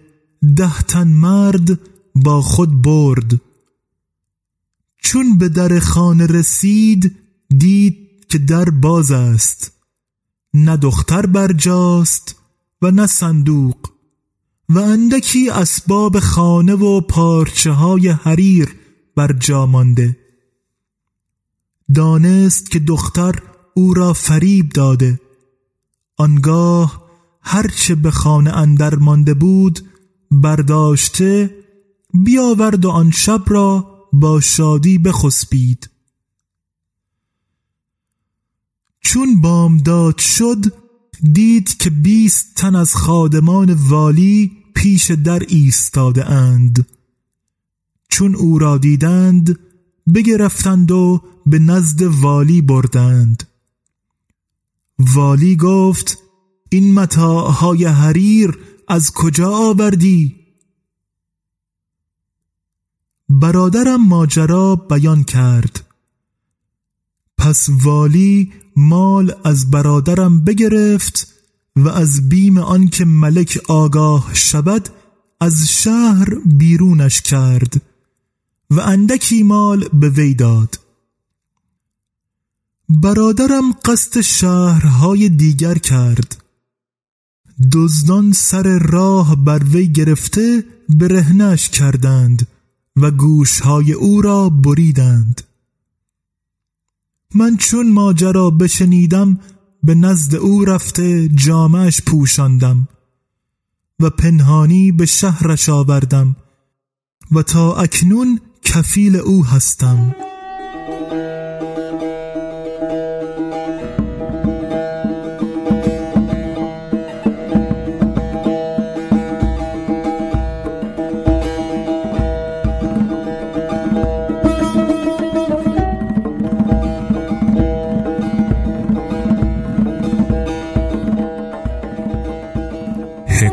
ده 0.56 0.82
تن 0.82 1.08
مرد 1.08 1.80
با 2.16 2.42
خود 2.42 2.82
برد. 2.82 3.42
چون 4.98 5.38
به 5.38 5.50
در 5.50 5.80
خانه 5.80 6.26
رسید 6.26 7.16
دید 7.58 8.26
که 8.30 8.38
در 8.38 8.70
باز 8.70 9.12
است. 9.12 9.72
نه 10.54 10.78
دختر 10.78 11.26
برجاست 11.26 12.36
و 12.82 12.92
نه 12.92 13.08
صندوق. 13.08 13.78
و 14.70 14.80
اندکی 14.80 15.50
اسباب 15.50 16.20
خانه 16.20 16.74
و 16.74 17.02
پارچه 17.02 17.72
های 17.72 18.10
حریر 18.10 18.76
بر 19.16 19.34
جا 19.34 19.66
مانده. 19.66 20.19
دانست 21.96 22.72
که 22.72 22.80
دختر 22.80 23.42
او 23.74 23.94
را 23.94 24.14
فریب 24.14 24.70
داده. 24.70 25.20
آنگاه 26.18 27.10
هرچه 27.42 27.96
به 27.96 28.12
خانه 28.12 28.58
اندر 28.58 28.96
مانده 28.96 29.34
بود 29.34 29.80
برداشته 30.32 31.56
بیاورد 32.14 32.86
و 32.86 32.90
آن 32.90 33.12
شب 33.12 33.44
را 33.48 33.88
با 34.14 34.40
شادی 34.40 34.98
بخسبید. 34.98 35.90
چون 39.02 39.42
بامداد 39.42 40.18
شد 40.18 40.74
دید 41.34 41.78
که 41.78 41.90
بیست 41.90 42.56
تن 42.56 42.76
از 42.76 42.96
خادمان 42.96 43.74
والی 43.74 44.52
پیش 44.76 45.12
در 45.12 45.44
ایستاده 45.48 46.30
اند. 46.30 46.88
چون 48.10 48.36
او 48.36 48.60
را 48.60 48.78
دیدند 48.78 49.60
بگرفتند 50.14 50.92
و 50.92 51.22
به 51.50 51.60
نزد 51.60 52.02
والی 52.02 52.62
بردند. 52.62 53.44
والی 55.00 55.56
گفت 55.56 56.18
این 56.70 56.94
متاعهای 56.94 57.86
حریر 57.86 58.58
از 58.88 59.12
کجا 59.12 59.56
آوردی؟ 59.56 60.36
برادرم 63.30 64.08
ماجرا 64.08 64.76
بیان 64.76 65.24
کرد. 65.24 65.86
پس 67.38 67.70
والی 67.84 68.54
مال 68.76 69.36
از 69.44 69.72
برادرم 69.72 70.44
بگرفت 70.44 71.28
و 71.76 71.90
از 71.90 72.30
بیم 72.30 72.58
آنکه 72.58 73.06
ملک 73.06 73.60
آگاه 73.68 74.34
شود 74.34 74.90
از 75.42 75.70
شهر 75.70 76.36
بیرونش 76.46 77.22
کرد 77.22 77.82
و 78.70 78.80
اندکی 78.80 79.44
مال 79.44 79.88
به 79.94 80.10
وی 80.10 80.34
داد. 80.34 80.89
برادرم 82.90 83.72
قصد 83.86 84.22
شهرهای 84.22 85.30
دیگر 85.30 85.78
کرد. 85.78 86.44
دزدان 87.72 88.32
سر 88.32 88.80
راه 88.80 89.36
بر 89.36 89.64
وی 89.64 89.88
گرفته 89.88 90.64
برهنش 90.90 91.70
کردند 91.70 92.48
و 92.96 93.12
گوشهای 93.12 93.94
او 93.94 94.22
را 94.22 94.50
بریدند. 94.50 95.42
من 97.36 97.58
چون 97.58 97.92
ماجرا 97.92 98.50
بشنیدم 98.50 99.40
به 99.84 99.96
نزد 99.96 100.36
او 100.36 100.66
رفته 100.66 101.30
جامعش 101.30 102.02
پوشاندم 102.02 102.88
و 104.00 104.10
پنهانی 104.10 104.92
به 104.92 105.06
شهرش 105.06 105.70
آوردم 105.70 106.36
و 107.32 107.44
تا 107.44 107.76
اکنون 107.76 108.40
کفیل 108.64 109.16
او 109.16 109.46
هستم. 109.46 110.16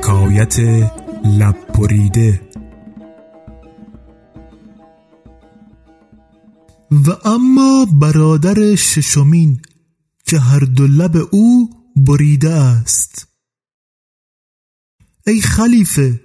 حکایت 0.07 0.59
لب 1.25 1.57
بریده 1.79 2.41
و 6.91 7.11
اما 7.25 7.87
برادر 8.01 8.75
ششمین 8.75 9.63
که 10.27 10.39
هر 10.39 10.59
دو 10.59 10.87
لب 10.87 11.29
او 11.31 11.71
بریده 11.97 12.51
است. 12.51 13.27
ای 15.27 15.41
خلیفه 15.41 16.21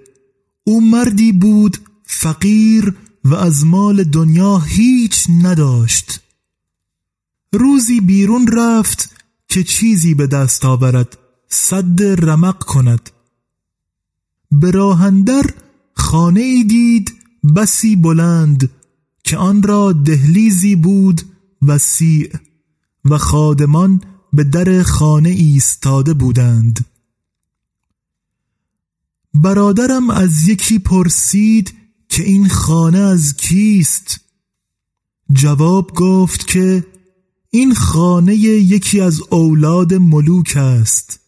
او 0.63 0.82
مردی 0.82 1.32
بود 1.32 1.78
فقیر 2.06 2.96
و 3.26 3.36
از 3.36 3.65
مال 3.65 4.04
دنیا 4.04 4.58
هیچ 4.58 5.28
نداشت. 5.44 6.20
روزی 7.54 8.02
بیرون 8.02 8.48
رفت 8.48 9.15
که 9.48 9.63
چیزی 9.63 10.13
به 10.13 10.28
دست 10.28 10.65
آورد 10.65 11.17
صد 11.50 12.04
رمق 12.24 12.58
کند. 12.63 13.10
به 14.52 14.72
راهندر 14.72 15.46
خانه 15.94 16.42
ای 16.42 16.64
دید 16.64 17.14
بسی 17.56 17.96
بلند 17.96 18.70
که 19.24 19.38
آن 19.38 19.64
را 19.64 19.92
دهلیزی 19.92 20.76
بود 20.76 21.22
وسیع 21.62 22.30
و 23.06 23.18
خادمان 23.18 24.02
به 24.34 24.44
در 24.44 24.84
خانه 24.84 25.30
ایستاده 25.30 26.14
بودند. 26.14 26.86
برادرم 29.34 30.10
از 30.10 30.48
یکی 30.48 30.80
پرسید 30.80 31.74
که 32.10 32.24
این 32.24 32.50
خانه 32.50 33.00
از 33.00 33.38
کیست؟ 33.38 34.20
جواب 35.34 35.92
گفت 35.96 36.48
که 36.48 36.86
این 37.50 37.74
خانه 37.74 38.36
یکی 38.36 39.02
از 39.02 39.22
اولاد 39.30 39.94
ملوک 39.94 40.54
است. 40.58 41.20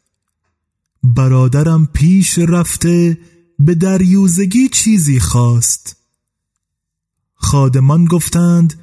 برادرم 1.04 1.86
پیش 1.94 2.40
رفته 2.40 3.18
به 3.60 3.76
دریوزگی 3.76 4.70
چیزی 4.70 5.20
خواست. 5.20 5.96
خادمان 7.34 8.06
گفتند 8.06 8.74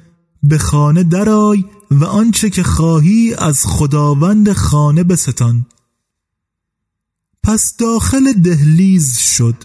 به 0.43 0.57
خانه 0.57 1.03
درای 1.03 1.65
و 1.91 2.05
آنچه 2.05 2.49
که 2.49 2.63
خواهی 2.63 3.33
از 3.33 3.65
خداوند 3.65 4.53
خانه 4.53 5.03
بستان. 5.03 5.65
پس 7.43 7.77
داخل 7.77 8.33
دهلیز 8.33 9.17
شد. 9.17 9.55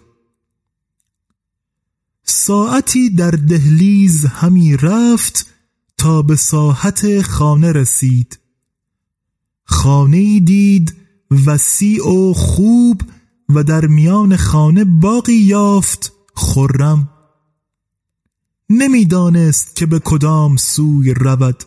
ساعتی 2.25 3.11
در 3.11 3.31
دهلیز 3.31 4.25
همی 4.25 4.77
رفت 4.77 5.47
تا 5.99 6.23
به 6.23 6.37
ساحت 6.37 7.23
خانه 7.23 7.73
رسید. 7.73 8.38
خانه 9.64 10.40
دید 10.40 11.06
وسیع 11.31 12.09
و 12.09 12.33
خوب 12.33 13.03
و 13.49 13.65
در 13.65 13.87
میان 13.87 14.37
خانه 14.37 14.85
باقی 14.85 15.33
یافت 15.33 16.12
خرم. 16.35 17.09
نمی‌دانست 18.71 19.77
که 19.77 19.87
به 19.87 19.99
کدام 19.99 20.57
سوی 20.57 21.15
رود. 21.15 21.65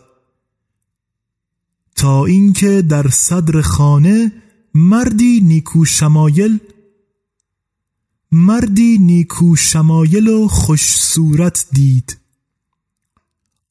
تا 1.96 2.24
اینکه 2.24 2.82
در 2.82 3.08
صدر 3.08 3.60
خانه 3.60 4.32
مردی 4.74 5.40
نیکو 5.40 5.84
شمایل 5.84 6.58
مردی 8.32 8.98
نیکو 8.98 9.56
شمایل 9.56 10.28
و 10.28 10.48
خوش 10.48 10.96
صورت 10.96 11.66
دید. 11.72 12.18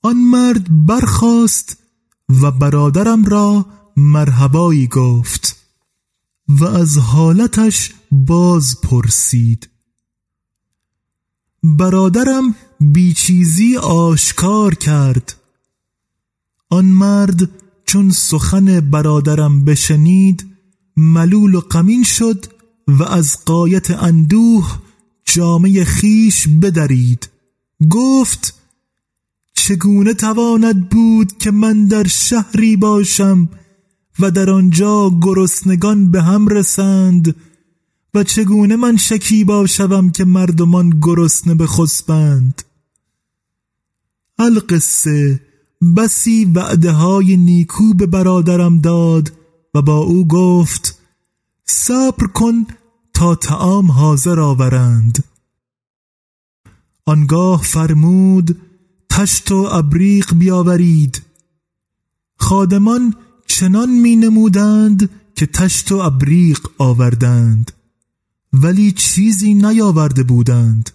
آن 0.01 0.17
مرد 0.17 0.85
برخاست 0.85 1.77
و 2.41 2.51
برادرم 2.51 3.25
را 3.25 3.65
مرحبایی 3.97 4.87
گفت. 4.87 5.58
و 6.49 6.65
از 6.65 6.97
حالتش 6.97 7.91
باز 8.11 8.81
پرسید. 8.81 9.69
برادرم 11.63 12.55
بیچیزی 12.79 13.77
آشکار 13.77 14.75
کرد. 14.75 15.35
آن 16.69 16.85
مرد 16.85 17.49
چون 17.85 18.09
سخن 18.09 18.79
برادرم 18.79 19.65
بشنید 19.65 20.45
ملول 20.97 21.55
و 21.55 21.59
قمین 21.59 22.03
شد 22.03 22.45
و 22.87 23.03
از 23.03 23.45
قایت 23.45 23.91
اندوه 23.91 24.79
جامعه 25.25 25.83
خیش 25.83 26.47
بدرید. 26.47 27.29
گفت 27.89 28.53
چگونه 29.53 30.13
تواند 30.13 30.89
بود 30.89 31.37
که 31.37 31.51
من 31.51 31.85
در 31.85 32.07
شهری 32.07 32.75
باشم 32.75 33.49
و 34.19 34.31
در 34.31 34.49
آنجا 34.49 35.11
گرسنگان 35.21 36.11
به 36.11 36.21
هم 36.21 36.47
رسند 36.47 37.35
و 38.13 38.23
چگونه 38.23 38.75
من 38.75 38.97
شکیبا 38.97 39.67
شوم 39.67 40.09
که 40.11 40.25
مردمان 40.25 40.89
گرسنه 41.01 41.55
به 41.55 41.67
خسبند 41.67 42.61
القصه 44.39 45.41
بسی 45.97 46.45
وعده 46.45 46.91
های 46.91 47.37
نیکو 47.37 47.93
به 47.93 48.05
برادرم 48.05 48.79
داد 48.79 49.31
و 49.73 49.81
با 49.81 49.97
او 49.97 50.27
گفت 50.27 50.99
صبر 51.65 52.27
کن 52.27 52.65
تا 53.13 53.35
تعام 53.35 53.91
حاضر 53.91 54.39
آورند. 54.39 55.23
آنگاه 57.05 57.63
فرمود 57.63 58.57
تشت 59.09 59.51
و 59.51 59.55
ابریق 59.71 60.33
بیاورید. 60.33 61.21
خادمان 62.37 63.15
چنان 63.49 63.89
می 63.89 64.15
نمودند 64.15 65.09
که 65.35 65.45
تشت 65.45 65.91
و 65.91 65.95
ابریق 65.95 66.67
آوردند 66.77 67.71
ولی 68.53 68.91
چیزی 68.91 69.53
نیاورده 69.53 70.23
بودند. 70.23 70.89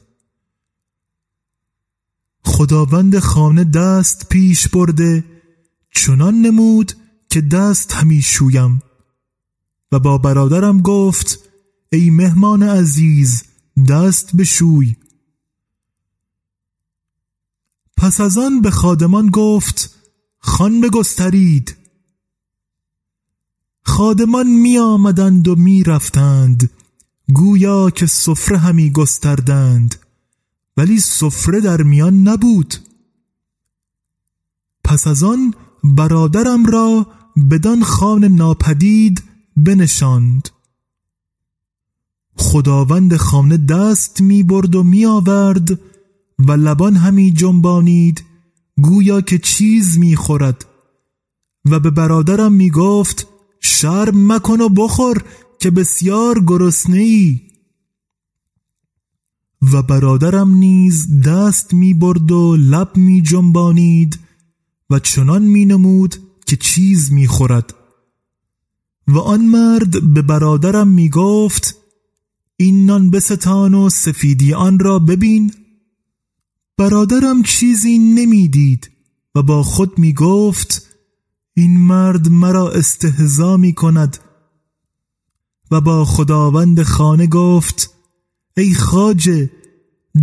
خداوند 2.45 3.19
خانه 3.19 3.65
دست 3.65 4.29
پیش 4.29 4.69
برده 4.69 5.25
چنان 5.91 6.35
نمود 6.35 6.93
که 7.31 7.41
دست 7.41 7.93
همی 7.93 8.23
شویم. 8.23 8.83
و 9.93 9.99
با 9.99 10.19
برادرم 10.19 10.83
گفت 10.83 11.39
ای 11.93 12.11
مهمان 12.11 12.63
عزیز 12.63 13.43
دست 13.89 14.37
بشوی. 14.37 14.97
پس 17.97 18.21
از 18.21 18.39
آن 18.39 18.61
به 18.61 18.71
خادمان 18.71 19.31
گفت 19.31 19.95
خان 20.39 20.81
بگسترید. 20.81 21.84
خادمان 23.85 24.47
می 24.47 24.79
آمدند 24.79 25.49
و 25.49 25.55
می 25.57 25.83
رفتند 25.83 26.71
گویا 27.33 27.91
که 27.91 28.07
سفره 28.07 28.59
همی 28.59 28.91
گستردند. 28.91 29.95
ولی 30.77 31.01
سفره 31.01 31.61
در 31.61 31.83
میان 31.83 32.29
نبود. 32.29 32.75
پس 34.85 35.07
از 35.07 35.23
آن 35.23 35.55
برادرم 35.85 36.67
را 36.67 37.07
بدان 37.51 37.83
خان 37.83 38.25
ناپدید 38.25 39.23
بنشاند. 39.57 40.49
خداوند 42.37 43.17
خانه 43.17 43.57
دست 43.57 44.21
می 44.21 44.43
برد 44.43 44.75
و 44.75 44.83
می 44.83 45.07
آورد 45.07 45.81
و 46.39 46.53
لبان 46.53 46.97
همی 46.97 47.33
جنبانید. 47.33 48.25
گویا 48.83 49.21
که 49.21 49.39
چیز 49.39 49.99
می 49.99 50.17
خورد. 50.17 50.65
و 51.71 51.81
به 51.81 51.91
برادرم 51.91 52.53
می 52.53 52.71
گفت 52.71 53.34
شرم 53.65 54.33
مکن 54.33 54.61
و 54.61 54.69
بخور 54.69 55.25
که 55.61 55.71
بسیار 55.71 56.45
گرسنه 56.47 56.99
ای 56.99 57.41
و 59.73 59.83
برادرم 59.83 60.55
نیز 60.55 61.21
دست 61.21 61.75
می 61.75 61.95
برد 61.95 62.33
و 62.33 62.57
لب 62.57 62.97
می 62.97 63.23
جنبانید 63.23 64.19
و 64.91 64.99
چنان 64.99 65.43
می 65.43 65.65
نمود 65.65 66.17
که 66.47 66.57
چیز 66.57 67.13
می 67.13 67.27
خورد. 67.27 67.75
و 69.09 69.19
آن 69.19 69.41
مرد 69.41 70.15
به 70.15 70.23
برادرم 70.23 70.89
می 70.89 71.09
گفت 71.09 71.77
این 72.57 72.87
نان 72.87 73.11
بستان 73.11 73.75
و 73.75 73.91
سفیدی 73.91 74.55
آن 74.55 74.79
را 74.79 74.99
ببین. 74.99 75.53
برادرم 76.77 77.43
چیزی 77.43 77.99
نمی‌دید 77.99 78.91
و 79.35 79.43
با 79.43 79.63
خود 79.63 79.99
می 79.99 80.13
گفت 80.13 80.94
این 81.55 81.81
مرد 81.81 82.29
مرا 82.29 82.71
استهزا 82.71 83.57
می 83.57 83.73
کند. 83.73 84.19
و 85.71 85.81
با 85.81 86.05
خداوند 86.05 86.83
خانه 86.83 87.27
گفت 87.27 87.91
ای 88.57 88.75
خاجه 88.75 89.51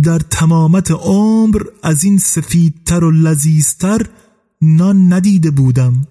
در 0.02 0.18
تمامت 0.18 0.90
عمر 0.90 1.62
از 1.82 2.04
این 2.04 2.18
سفیدتر 2.18 3.04
و 3.04 3.10
لذیذتر 3.10 4.08
نان 4.62 5.12
ندیده 5.12 5.50
بودم. 5.50 6.06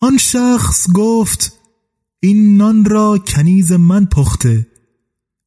آن 0.00 0.16
شخص 0.16 0.90
گفت 0.94 1.52
این 2.20 2.56
نان 2.56 2.84
را 2.84 3.18
کنیز 3.18 3.72
من 3.72 4.06
پخته 4.06 4.66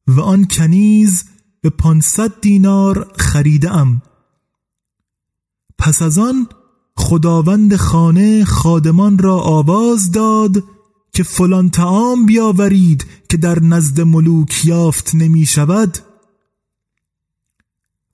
و 0.06 0.20
آن 0.20 0.44
کنیز 0.44 1.24
به 1.60 1.70
پانصد 1.70 2.40
دینار 2.40 3.12
خریده 3.18 3.70
ام 3.70 4.02
پس 5.78 6.02
از 6.02 6.18
آن 6.18 6.48
خداوند 6.96 7.76
خانه 7.76 8.44
خادمان 8.44 9.18
را 9.18 9.40
آواز 9.40 10.12
داد 10.12 10.64
که 11.12 11.22
فلان 11.22 11.70
تعام 11.70 12.26
بیاورید 12.26 13.06
که 13.28 13.36
در 13.36 13.60
نزد 13.60 14.00
ملوک 14.00 14.64
یافت 14.64 15.14
نمی 15.14 15.46
شود 15.46 15.98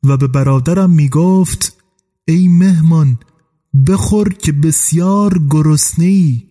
و 0.04 0.16
به 0.16 0.26
برادرم 0.26 0.90
می 0.90 1.08
گفت 1.08 1.76
ای 2.28 2.48
مهمان 2.48 3.18
بخور 3.86 4.32
که 4.32 4.52
بسیار 4.52 5.40
گرسنه 5.50 6.04
ای 6.04 6.42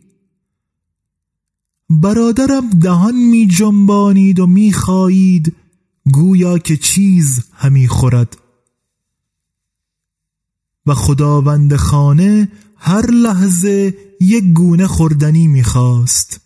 برادرم 1.90 2.70
دهان 2.70 3.16
می 3.16 3.48
جنبانید 3.48 4.40
و 4.40 4.48
می 4.48 4.74
خایید 4.74 5.56
گویا 6.12 6.58
که 6.58 6.78
چیز 6.78 7.46
همی 7.54 7.88
خورد. 7.88 8.38
و 10.90 10.94
خداوند 10.94 11.76
خانه 11.76 12.52
هر 12.76 13.12
لحظه 13.12 13.98
یک 14.22 14.44
گونه 14.54 14.88
خوردنی 14.88 15.48
می‌خواست. 15.48 16.42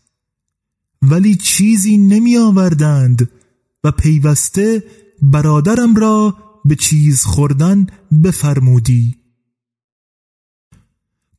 ولی 1.01 1.36
چیزی 1.36 1.97
نمی 1.97 2.38
آوردند 2.38 3.29
و 3.84 3.91
پیوسته 3.91 4.84
برادرم 5.21 5.95
را 5.95 6.38
به 6.65 6.75
چیز 6.75 7.23
خوردن 7.23 7.88
بفرمودی. 8.23 9.15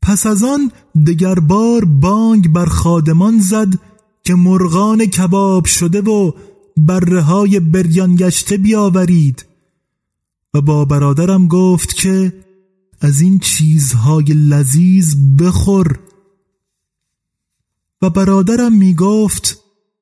پس 0.03 0.27
از 0.27 0.43
آن 0.43 0.71
دگر 1.07 1.35
بار 1.35 1.85
بانگ 1.85 2.53
بر 2.53 2.67
خادمان 2.67 3.39
زد 3.41 3.75
که 4.23 4.35
مرغان 4.35 5.07
کباب 5.07 5.65
شده 5.65 6.01
و 6.03 6.33
بره 6.77 7.21
های 7.21 7.61
بریان 7.61 8.17
گشته 8.17 8.57
بیاورید. 8.57 9.47
و 10.55 10.61
با 10.61 10.85
برادرم 10.85 11.49
گفت 11.49 11.95
که 11.95 12.45
از 13.05 13.21
این 13.21 13.39
چیزهای 13.39 14.25
لذیذ 14.25 15.15
بخور. 15.41 16.01
و 18.03 18.11
برادرم 18.11 18.73
می 18.73 18.95
گفت 18.95 19.59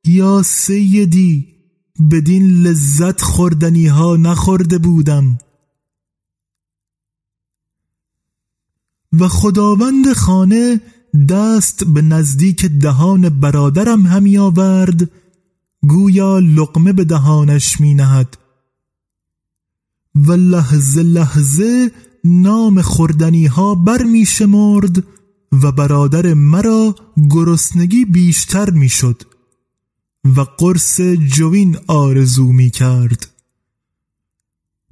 یا 0.07 0.43
سیدی 0.43 1.55
بدین 2.11 2.63
لذت 2.63 3.21
خوردنی 3.21 3.87
ها 3.87 4.17
نخورده 4.17 4.79
بودم. 4.79 5.39
و 9.13 9.29
خداوند 9.29 10.13
خانه 10.13 10.81
دست 11.29 11.85
به 11.85 12.03
نزدیک 12.03 12.67
دهان 12.67 13.29
برادرم 13.29 14.07
همی 14.07 14.39
آورد 14.39 15.11
گویا 15.89 16.39
لقمه 16.39 16.93
به 16.93 17.05
دهانش 17.05 17.81
می 17.81 17.95
نهد. 17.95 18.39
و 20.15 20.33
لحظه 20.33 21.03
لحظه 21.03 21.91
نام 22.25 22.83
خوردنی 22.83 23.47
ها 23.47 23.75
بر 23.75 24.03
می 24.03 24.27
شمرد 24.27 25.05
و 25.63 25.73
برادر 25.73 26.35
مرا 26.35 26.95
گرسنگی 27.31 28.05
بیشتر 28.05 28.71
می 28.71 28.89
شد 28.89 29.23
و 30.37 30.41
قرص 30.41 31.01
جوین 31.01 31.79
آرزو 31.87 32.53
می 32.53 32.71
کرد 32.71 33.33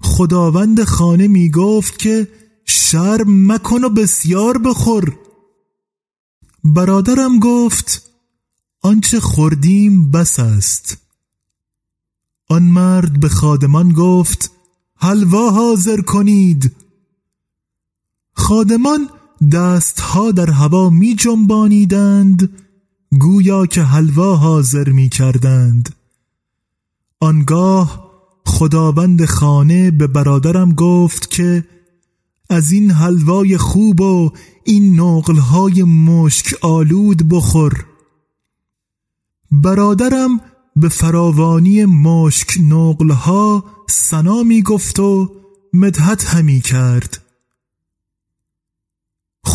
خداوند 0.01 0.85
خانه 0.85 1.29
می 1.29 1.51
گفت 1.51 1.99
که 1.99 2.29
شرم 2.65 3.53
مکن 3.53 3.85
و 3.85 3.89
بسیار 3.89 4.59
بخور. 4.59 5.19
برادرم 6.65 7.39
گفت 7.39 8.11
آنچه 8.83 9.21
خوردیم 9.21 10.11
بس 10.11 10.39
است. 10.39 10.99
آن 12.49 12.63
مرد 12.63 13.21
به 13.21 13.29
خادمان 13.29 13.93
گفت 13.93 14.51
حلوا 14.97 15.51
حاضر 15.51 16.01
کنید. 16.01 16.80
خادمان 18.41 19.09
دستها 19.53 20.31
در 20.31 20.51
هوا 20.51 20.91
می 20.91 21.15
جنبانیدند 21.15 22.51
گویا 23.21 23.67
که 23.67 23.83
حلوا 23.83 24.37
حاضر 24.37 24.89
می 24.89 25.09
کردند 25.09 25.95
آنگاه 27.21 28.11
خداوند 28.47 29.25
خانه 29.25 29.91
به 29.91 30.07
برادرم 30.07 30.73
گفت 30.73 31.31
که 31.31 31.65
از 32.51 32.73
این 32.73 32.91
حلوای 32.91 33.57
خوب 33.57 34.01
و 34.01 34.33
این 34.65 35.01
نقلهای 35.01 35.83
مشک 35.83 36.55
آلود 36.63 37.29
بخور. 37.29 37.87
برادرم 39.51 40.41
به 40.77 40.89
فراوانی 40.89 41.85
مشک 41.85 42.59
نقلها 42.61 43.65
سنا 43.89 44.43
می 44.43 44.63
گفت 44.63 45.01
و 45.01 45.29
مدحت 45.73 46.25
همی 46.25 46.61
کرد. 46.61 47.30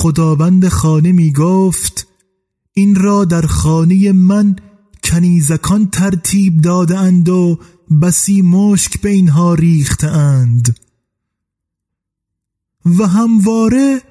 خداوند 0.06 0.68
خانه 0.68 1.12
می 1.12 1.32
گفت 1.32 2.08
این 2.74 2.96
را 2.96 3.26
در 3.26 3.42
خانه 3.42 4.12
من 4.12 4.56
کنیزکان 5.04 5.88
ترتیب 5.88 6.62
داده 6.62 7.00
اند 7.00 7.30
و 7.30 7.60
بسی 8.02 8.42
مشک 8.42 9.02
به 9.02 9.10
اینها 9.10 9.54
ریخته 9.54 10.08
اند 10.08 10.80
و 12.86 13.08
همواره 13.08 14.02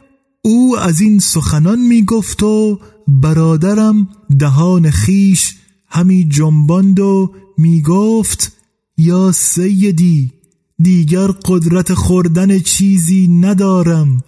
او 0.42 0.78
از 0.78 1.00
این 1.00 1.18
سخنان 1.18 1.78
می 1.78 2.04
گفت 2.04 2.42
و 2.42 2.80
برادرم 3.09 4.09
دهان 4.38 4.90
خیش 4.90 5.54
همی 5.87 6.28
جنباند 6.28 7.00
و 7.00 7.33
می 7.59 7.83
گفت 7.83 8.52
یا 8.96 9.33
سیدی 9.33 10.33
دیگر 10.78 11.26
قدرت 11.26 11.94
خوردن 11.94 12.59
چیزی 12.59 13.28
ندارم. 13.28 14.22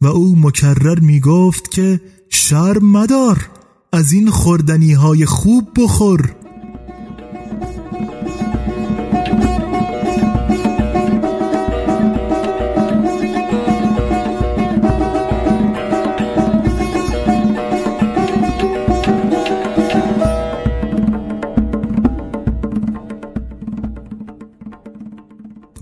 و 0.00 0.06
او 0.06 0.36
مکرر 0.36 0.98
می 1.00 1.20
گفت 1.20 1.70
که 1.70 2.00
شرم 2.28 2.84
مدار 2.92 3.48
از 3.92 4.12
این 4.12 4.30
خوردنی 4.30 4.92
های 4.92 5.26
خوب 5.26 5.68
بخور. 5.76 6.34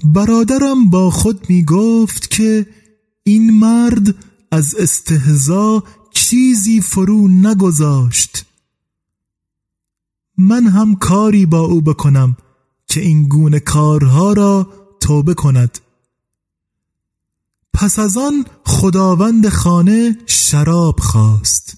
برادرم 0.04 0.90
با 0.90 1.10
خود 1.10 1.50
می 1.50 1.64
گفت 1.64 2.30
که 2.30 2.66
این 3.28 3.58
مرد 3.58 4.14
از 4.50 4.74
استهزا 4.74 5.82
چیزی 6.12 6.80
فرو 6.80 7.28
نگذاشت. 7.28 8.44
من 10.38 10.66
هم 10.66 10.96
کاری 10.96 11.46
با 11.46 11.60
او 11.60 11.80
بکنم 11.80 12.36
که 12.86 13.00
این 13.00 13.28
گونه 13.28 13.60
کارها 13.60 14.32
را 14.32 14.72
توبه 15.00 15.34
کند. 15.34 15.78
پس 17.74 17.98
از 17.98 18.16
آن 18.16 18.44
خداوند 18.64 19.48
خانه 19.48 20.18
شراب 20.26 21.00
خواست. 21.00 21.76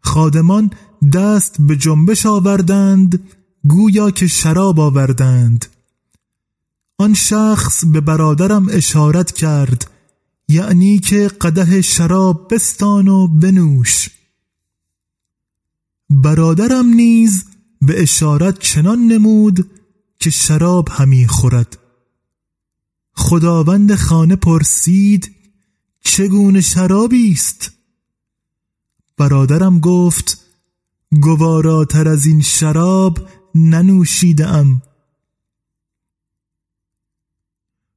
خادمان 0.00 0.70
دست 1.12 1.56
به 1.60 1.76
جنبش 1.76 2.26
آوردند 2.26 3.30
گویا 3.68 4.10
که 4.10 4.26
شراب 4.26 4.80
آوردند. 4.80 5.66
آن 6.98 7.14
شخص 7.14 7.84
به 7.84 8.00
برادرم 8.00 8.66
اشارت 8.70 9.32
کرد 9.32 9.90
یعنی 10.50 10.98
که 10.98 11.28
قده 11.40 11.82
شراب 11.82 12.54
بستان 12.54 13.08
و 13.08 13.28
بنوش. 13.28 14.10
برادرم 16.10 16.86
نیز 16.86 17.44
به 17.82 18.02
اشارت 18.02 18.58
چنان 18.58 18.98
نمود 18.98 19.70
که 20.18 20.30
شراب 20.30 20.88
همی 20.92 21.26
خورد. 21.26 21.78
خداوند 23.12 23.94
خانه 23.94 24.36
پرسید 24.36 25.34
چگونه 26.04 26.60
شرابی 26.60 27.32
است؟ 27.32 27.72
برادرم 29.16 29.80
گفت 29.80 30.40
گواراتر 31.20 32.08
از 32.08 32.26
این 32.26 32.40
شراب 32.42 33.28
ننوشیدم 33.54 34.82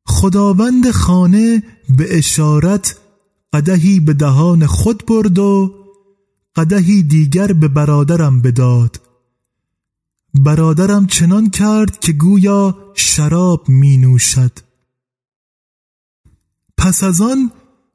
خداوند 0.06 0.92
خانه 0.92 1.64
به 1.98 2.18
اشارت 2.18 2.98
قدهی 3.54 4.00
به 4.00 4.14
دهان 4.14 4.66
خود 4.66 5.06
برد 5.06 5.40
و 5.40 5.74
قدهی 6.56 7.04
دیگر 7.04 7.54
به 7.54 7.68
برادرم 7.68 8.42
بداد. 8.42 9.02
برادرم 10.34 11.08
چنان 11.08 11.50
کرد 11.50 12.00
که 12.00 12.12
گویا 12.12 12.78
شراب 12.96 13.70
می 13.70 13.98
نوشد. 13.98 14.52
پس 16.78 17.04
از 17.04 17.22
آن 17.22 17.52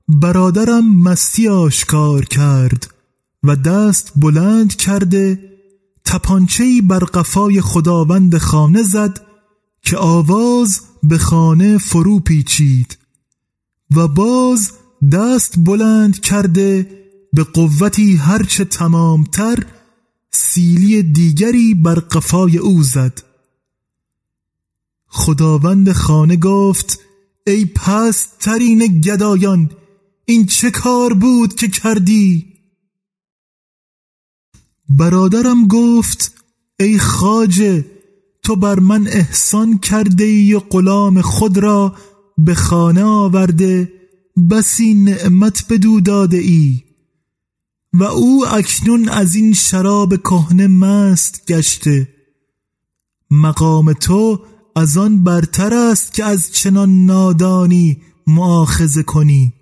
برادرم 0.08 1.02
مستی 1.02 1.48
آشکار 1.48 2.24
کرد 2.24 2.94
و 3.42 3.56
دست 3.56 4.12
بلند 4.16 4.76
کرده 4.76 5.38
تپانچهی 6.04 6.80
بر 6.80 6.98
قفای 6.98 7.60
خداوند 7.60 8.38
خانه 8.38 8.82
زد 8.82 9.27
که 9.88 9.96
آواز 9.96 10.80
به 11.02 11.18
خانه 11.18 11.78
فرو 11.78 12.20
پیچید 12.20 12.98
و 13.96 14.08
باز 14.08 14.72
دست 15.12 15.54
بلند 15.58 16.20
کرده 16.20 16.90
به 17.32 17.44
قوتی 17.44 18.16
هرچه 18.16 18.64
تمامتر 18.64 19.66
سیلی 20.30 21.02
دیگری 21.02 21.74
بر 21.74 21.94
قفای 21.94 22.58
او 22.58 22.82
زد. 22.82 23.22
خداوند 25.06 25.92
خانه 25.92 26.36
گفت 26.36 26.98
ای 27.46 27.64
پس 27.64 28.28
ترین 28.40 29.00
گدایان 29.00 29.70
این 30.24 30.46
چه 30.46 30.70
کار 30.70 31.14
بود 31.14 31.54
که 31.54 31.68
کردی؟ 31.68 32.46
برادرم 34.88 35.66
گفت 35.66 36.32
ای 36.80 36.98
خاجه 36.98 37.97
تو 38.48 38.56
بر 38.56 38.80
من 38.80 39.06
احسان 39.06 39.78
کرده 39.78 40.24
ای 40.24 40.60
غلام 40.70 41.20
خود 41.20 41.58
را 41.58 41.96
به 42.38 42.54
خانه 42.54 43.04
آورده 43.04 43.92
بسی 44.50 44.94
نعمت 44.94 45.64
بدو 45.70 46.00
داده 46.00 46.36
ای. 46.36 46.82
و 47.92 48.04
او 48.04 48.46
اکنون 48.46 49.08
از 49.08 49.34
این 49.34 49.52
شراب 49.52 50.16
کهنه 50.16 50.66
مست 50.66 51.46
گشته. 51.48 52.08
مقام 53.30 53.92
تو 53.92 54.40
از 54.76 54.96
آن 54.96 55.24
برتر 55.24 55.74
است 55.74 56.14
که 56.14 56.24
از 56.24 56.52
چنان 56.52 57.06
نادانی 57.06 58.02
معاخذه 58.26 59.02
کنی. 59.02 59.52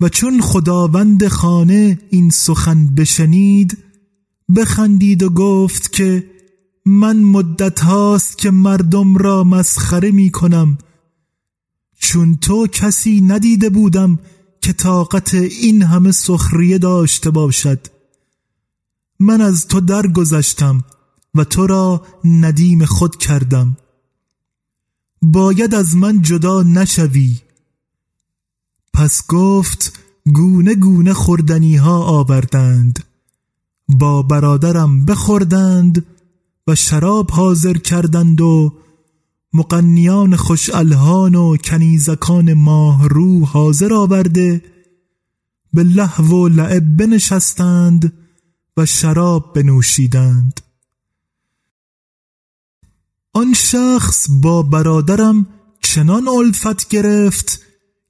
و 0.00 0.08
چون 0.08 0.40
خداوند 0.40 1.28
خانه 1.28 1.98
این 2.10 2.30
سخن 2.30 2.94
بشنید 2.94 3.91
بخندید 4.56 5.22
و 5.22 5.30
گفت 5.30 5.92
که 5.92 6.30
من 6.86 7.16
مدت 7.16 7.80
هاست 7.80 8.38
که 8.38 8.50
مردم 8.50 9.16
را 9.16 9.44
مسخره 9.44 10.10
می 10.10 10.30
کنم. 10.30 10.78
چون 11.98 12.36
تو 12.36 12.66
کسی 12.66 13.20
ندیده 13.20 13.70
بودم 13.70 14.18
که 14.60 14.72
طاقت 14.72 15.34
این 15.34 15.82
همه 15.82 16.12
سخریه 16.12 16.78
داشته 16.78 17.30
باشد. 17.30 17.86
من 19.20 19.40
از 19.40 19.68
تو 19.68 19.80
درگذشتم 19.80 20.84
و 21.34 21.44
تو 21.44 21.66
را 21.66 22.06
ندیم 22.24 22.84
خود 22.84 23.16
کردم. 23.16 23.76
باید 25.22 25.74
از 25.74 25.96
من 25.96 26.22
جدا 26.22 26.62
نشوی. 26.62 27.36
پس 28.94 29.26
گفت 29.26 29.98
گونه 30.32 30.74
گونه 30.74 31.12
خوردنی 31.12 31.76
ها 31.76 32.02
آوردند. 32.02 33.04
با 33.98 34.22
برادرم 34.22 35.04
بخوردند 35.04 36.06
و 36.66 36.74
شراب 36.74 37.30
حاضر 37.30 37.72
کردند 37.72 38.40
و 38.40 38.72
مقنیان 39.52 40.36
خوش 40.36 40.70
الهان 40.70 41.34
و 41.34 41.56
کنیزکان 41.56 42.54
ماهرو 42.54 43.44
حاضر 43.44 43.94
آورده 43.94 44.62
به 45.72 45.82
لحو 45.82 46.44
و 46.44 46.48
لعب 46.48 46.96
بنشستند 46.96 48.12
و 48.76 48.86
شراب 48.86 49.52
بنوشیدند. 49.54 50.60
آن 53.34 53.52
شخص 53.52 54.26
با 54.42 54.62
برادرم 54.62 55.46
چنان 55.82 56.28
الفت 56.28 56.88
گرفت 56.88 57.60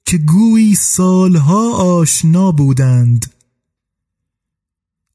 که 0.05 0.17
گویی 0.17 0.75
سالها 0.75 1.73
آشنا 1.73 2.51
بودند. 2.51 3.32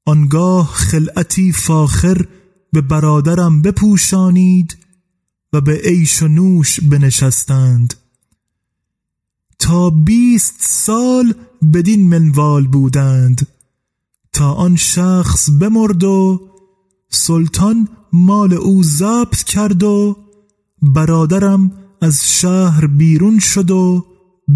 آنگاه 0.09 0.67
خلعتی 0.67 1.53
فاخر 1.53 2.27
به 2.73 2.81
برادرم 2.81 3.63
بپوشانید 3.63 4.77
و 5.53 5.61
به 5.61 5.81
عیش 5.85 6.23
و 6.23 6.29
نوش 6.29 6.81
بنشستند. 6.81 7.95
تا 9.59 9.91
بیست 9.91 10.55
سال 10.61 11.35
بدین 11.75 12.09
منوال 12.09 12.67
بودند. 12.67 13.47
تا 14.33 14.53
آن 14.53 14.77
شخص 14.77 15.51
بمرد 15.61 16.05
و 16.05 16.41
سلطان 17.09 17.89
مال 18.13 18.53
او 18.53 18.83
ضبط 18.83 19.43
کرد 19.43 19.83
و 19.83 20.17
برادرم 20.83 21.73
از 22.01 22.33
شهر 22.33 22.87
بیرون 22.87 23.39
شد 23.39 23.71
و 23.71 24.07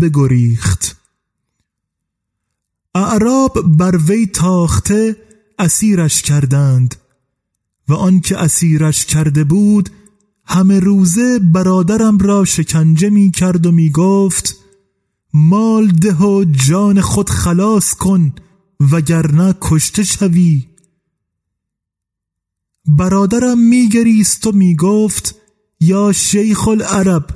بگریخت. 0.01 0.97
اعراب 2.95 3.77
بر 3.79 3.97
وی 3.97 4.27
تاخته 4.27 5.17
اسیرش 5.59 6.23
کردند 6.23 6.95
و 7.88 7.95
آنکه 7.95 8.38
اسیرش 8.38 9.07
کرده 9.07 9.45
بود 9.45 9.91
همه 10.45 10.81
روزه 10.81 11.38
برادرم 11.38 12.19
را 12.19 12.45
شکنجه 12.45 13.11
می 13.11 13.31
کرد 13.31 13.67
و 13.67 13.73
می 13.73 13.91
گفت 13.91 14.57
مال 15.35 15.88
ده 15.88 16.15
و 16.15 16.45
جان 16.45 17.01
خود 17.01 17.31
خلاص 17.31 17.95
کن 17.95 18.35
وگرنه 18.93 19.55
کشته 19.61 20.03
شوی. 20.03 20.67
برادرم 22.87 23.59
میگریست 23.59 24.47
و 24.47 24.53
می‌گفت 24.53 25.37
یا 25.81 26.12
شیخ 26.12 26.69
العرب 26.69 27.27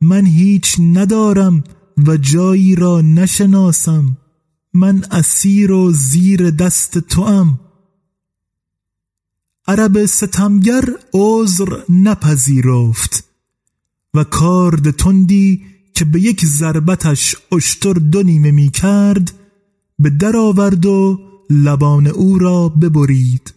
من 0.00 0.26
هیچ 0.26 0.76
ندارم 0.80 1.64
و 2.06 2.16
جایی 2.16 2.74
را 2.74 3.00
نشناسم. 3.00 4.16
من 4.74 5.04
اسیر 5.10 5.72
و 5.72 5.92
زیر 5.92 6.50
دست 6.50 6.98
توام. 6.98 7.60
عرب 9.68 10.06
ستمگر 10.06 10.84
عذر 11.12 11.78
نپذیرفت 11.88 13.24
و 14.14 14.24
کارد 14.24 14.90
تندی 14.90 15.66
که 15.94 16.04
به 16.04 16.20
یک 16.20 16.44
ضربتش 16.44 17.36
اشتر 17.52 17.92
دو 17.92 18.22
نیمه 18.22 18.50
می 18.50 18.70
کرد 18.70 19.32
به 19.98 20.10
در 20.10 20.36
آورد 20.36 20.86
و 20.86 21.18
لبان 21.50 22.06
او 22.06 22.38
را 22.38 22.68
ببرید. 22.68 23.54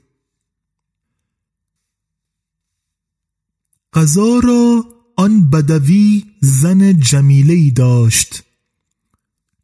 قضا 3.93 4.39
را 4.39 4.85
آن 5.15 5.49
بدوی 5.49 6.23
زن 6.41 6.99
جمیله 6.99 7.53
ای 7.53 7.71
داشت. 7.71 8.43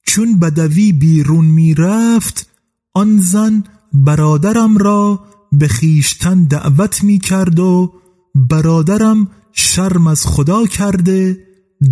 چون 0.09 0.39
بدوی 0.39 0.91
بیرون 0.91 1.45
می 1.45 1.73
رفت 1.73 2.49
آن 2.93 3.21
زن 3.21 3.63
برادرم 3.93 4.77
را 4.77 5.25
به 5.51 5.67
خیشتن 5.67 6.43
دعوت 6.43 7.03
می 7.03 7.19
کرد 7.19 7.59
و 7.59 7.93
برادرم 8.35 9.27
شرم 9.51 10.07
از 10.07 10.25
خدا 10.25 10.65
کرده 10.65 11.37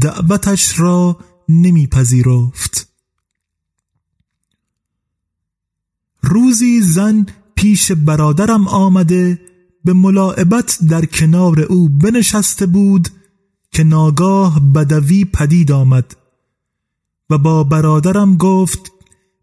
دعوتش 0.02 0.80
را 0.80 1.18
نمیپذیرفت. 1.50 2.90
روزی 6.22 6.82
زن 6.82 7.26
پیش 7.56 7.92
برادرم 7.92 8.68
آمده 8.68 9.42
به 9.86 9.94
ملاعبت 9.94 10.78
در 10.90 11.06
کنار 11.06 11.60
او 11.60 11.90
بنشسته 11.90 12.66
بود 12.66 13.10
که 13.72 13.84
ناگاه 13.84 14.74
بدوی 14.74 15.26
پدید 15.26 15.72
آمد. 15.72 16.16
و 17.30 17.38
با 17.38 17.64
برادرم 17.64 18.38
گفت 18.38 18.92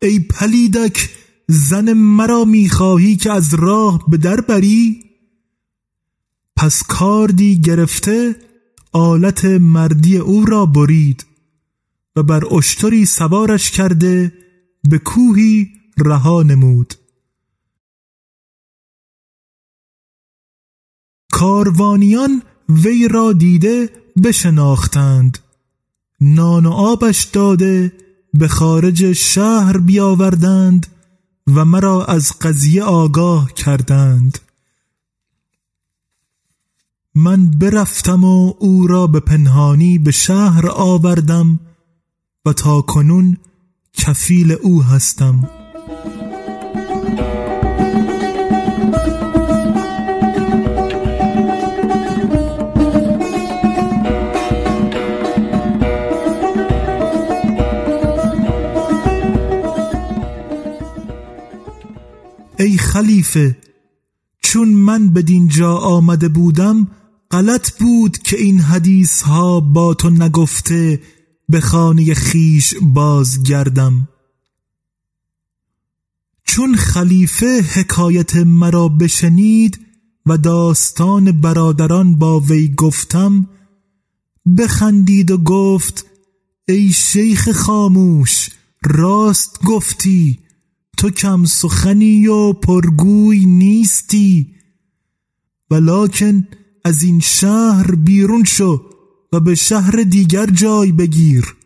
ای 0.03 0.20
پلیدک 0.20 1.11
زن 1.49 1.92
مرا 1.92 2.44
می‌خواهی 2.44 3.16
که 3.16 3.33
از 3.33 3.55
راه 3.55 4.05
به 4.09 4.16
در 4.16 4.40
بری؟ 4.40 5.05
پس 6.57 6.83
کاردی 6.83 7.61
گرفته 7.61 8.37
آلت 8.92 9.44
مردی 9.44 10.16
او 10.16 10.44
را 10.44 10.66
برید 10.66 11.27
و 12.16 12.23
بر 12.23 12.55
اشتری 12.55 13.07
سوارش 13.07 13.70
کرده 13.70 14.33
به 14.90 14.99
کوهی 14.99 15.68
رها 15.99 16.42
نمود. 16.42 16.94
کاروانیان 21.33 22.42
وی 22.68 23.09
را 23.09 23.33
دیده 23.33 23.90
بشناختند. 24.25 25.38
نان 26.26 26.66
و 26.66 26.70
آبش 26.70 27.24
داده 27.24 27.92
به 28.34 28.48
خارج 28.48 29.12
شهر 29.12 29.78
بیاوردند 29.78 30.87
و 31.46 31.64
مرا 31.64 32.04
از 32.04 32.32
قضیه 32.40 32.82
آگاه 32.82 33.52
کردند. 33.52 34.38
من 37.14 37.50
برفتم 37.50 38.24
و 38.24 38.54
او 38.58 38.87
را 38.87 39.06
به 39.06 39.20
پنهانی 39.20 39.98
به 39.98 40.10
شهر 40.10 40.68
آوردم 40.70 41.60
و 42.44 42.52
تا 42.52 42.80
کنون 42.80 43.36
کفیل 43.92 44.53
او 44.53 44.82
هستم. 44.82 45.51
خلیفه. 62.95 63.57
چون 64.42 64.68
من 64.68 65.09
به 65.09 65.22
دینجا 65.22 65.76
آمده 65.76 66.28
بودم 66.28 66.90
غلط 67.30 67.78
بود 67.78 68.18
که 68.18 68.36
این 68.36 68.61
حدیث 68.61 69.22
ها 69.22 69.61
با 69.61 69.95
تو 69.95 70.11
نگفته 70.11 71.03
به 71.49 71.61
خانه 71.61 72.14
خیش 72.14 72.74
بازگردم. 72.82 74.09
چون 76.45 76.74
خلیفه 76.74 77.64
حکایت 77.74 78.36
مرا 78.36 78.88
بشنید 78.88 79.80
و 80.26 80.38
داستان 80.38 81.40
برادران 81.40 82.18
با 82.18 82.40
وی 82.40 82.74
گفتم 82.74 83.49
بخندید 84.59 85.30
و 85.30 85.38
گفت 85.38 86.07
ای 86.68 86.92
شیخ 86.92 87.53
خاموش 87.53 88.49
راست 88.82 89.62
گفتی 89.64 90.43
تو 90.97 91.11
کم 91.11 91.45
سخنی 91.45 92.26
و 92.26 92.53
پرگوی 92.53 93.47
نیستی 93.47 94.55
ولکن 95.70 96.49
از 96.84 97.03
این 97.03 97.20
شهر 97.20 97.95
بیرون 97.95 98.45
شو 98.45 98.82
و 99.32 99.40
به 99.40 99.55
شهر 99.55 100.03
دیگر 100.03 100.47
جای 100.47 100.92
بگیر. 100.92 101.57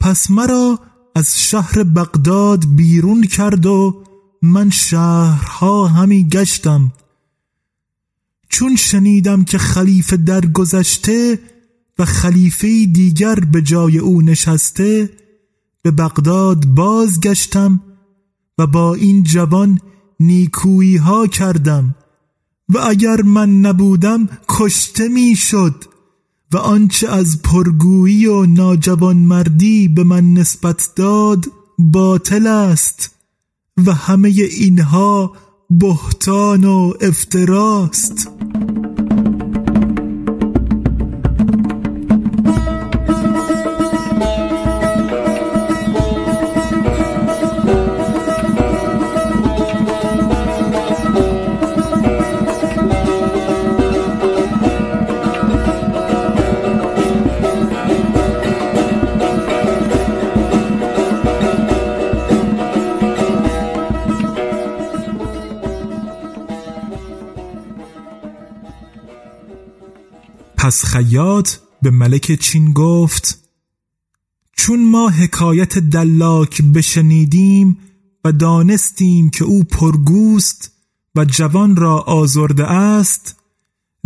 پس 0.00 0.30
مرا 0.30 0.80
از 1.14 1.42
شهر 1.42 1.82
بغداد 1.82 2.64
بیرون 2.76 3.22
کرد 3.22 3.66
و 3.66 4.04
من 4.42 4.70
شهرها 4.70 5.86
همی 5.86 6.28
گشتم. 6.28 6.92
چون 8.48 8.76
شنیدم 8.76 9.44
که 9.44 9.58
خلیفه 9.58 10.16
درگذشته 10.16 11.38
و 11.98 12.04
خلیفه 12.04 12.86
دیگر 12.86 13.34
به 13.34 13.62
جای 13.62 13.98
او 13.98 14.22
نشسته 14.22 15.10
به 15.86 15.92
بغداد 15.92 16.66
بازگشتم 16.66 17.80
و 18.58 18.66
با 18.66 18.94
این 18.94 19.22
جوان 19.22 19.80
نیکویی 20.20 20.96
ها 20.96 21.26
کردم 21.26 21.94
و 22.68 22.78
اگر 22.78 23.22
من 23.22 23.60
نبودم 23.60 24.28
کشته 24.48 25.08
می‌شد 25.08 25.84
و 26.52 26.56
آنچه 26.56 27.08
از 27.08 27.42
پرگویی 27.42 28.26
و 28.26 28.46
ناجوانمردی 28.46 29.88
به 29.88 30.04
من 30.04 30.32
نسبت 30.32 30.88
داد 30.96 31.44
باطل 31.78 32.46
است 32.46 33.14
و 33.86 33.92
همه 33.92 34.28
اینها 34.28 35.32
بهتان 35.70 36.64
و 36.64 36.92
افتراست. 37.00 38.30
پس 70.66 70.84
خیاط 70.84 71.50
به 71.82 71.90
ملک 71.90 72.32
چین 72.40 72.72
گفت 72.72 73.38
چون 74.56 74.90
ما 74.90 75.08
حکایت 75.08 75.78
دلاک 75.78 76.62
بشنیدیم 76.62 77.78
و 78.24 78.32
دانستیم 78.32 79.30
که 79.30 79.44
او 79.44 79.64
پرگوست 79.64 80.72
و 81.14 81.24
جوان 81.24 81.76
را 81.76 81.98
آزرده 81.98 82.64
است 82.64 83.36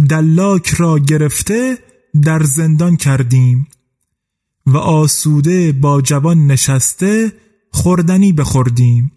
دلاک 0.08 0.68
را 0.68 0.98
گرفته 0.98 1.78
در 2.22 2.42
زندان 2.42 2.96
کردیم 2.96 3.68
و 4.66 4.76
آسوده 4.76 5.72
با 5.72 6.00
جوان 6.00 6.46
نشسته 6.46 7.32
خوردنی 7.72 8.32
بخوردیم 8.32 9.12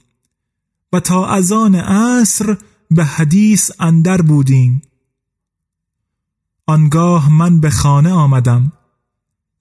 و 0.93 0.99
تا 0.99 1.27
از 1.27 1.51
آن 1.51 1.75
عصر 1.75 2.57
به 2.91 3.05
حدیث 3.05 3.71
اندر 3.79 4.21
بودیم. 4.21 4.81
آنگاه 6.67 7.31
من 7.31 7.59
به 7.59 7.69
خانه 7.69 8.11
آمدم. 8.11 8.71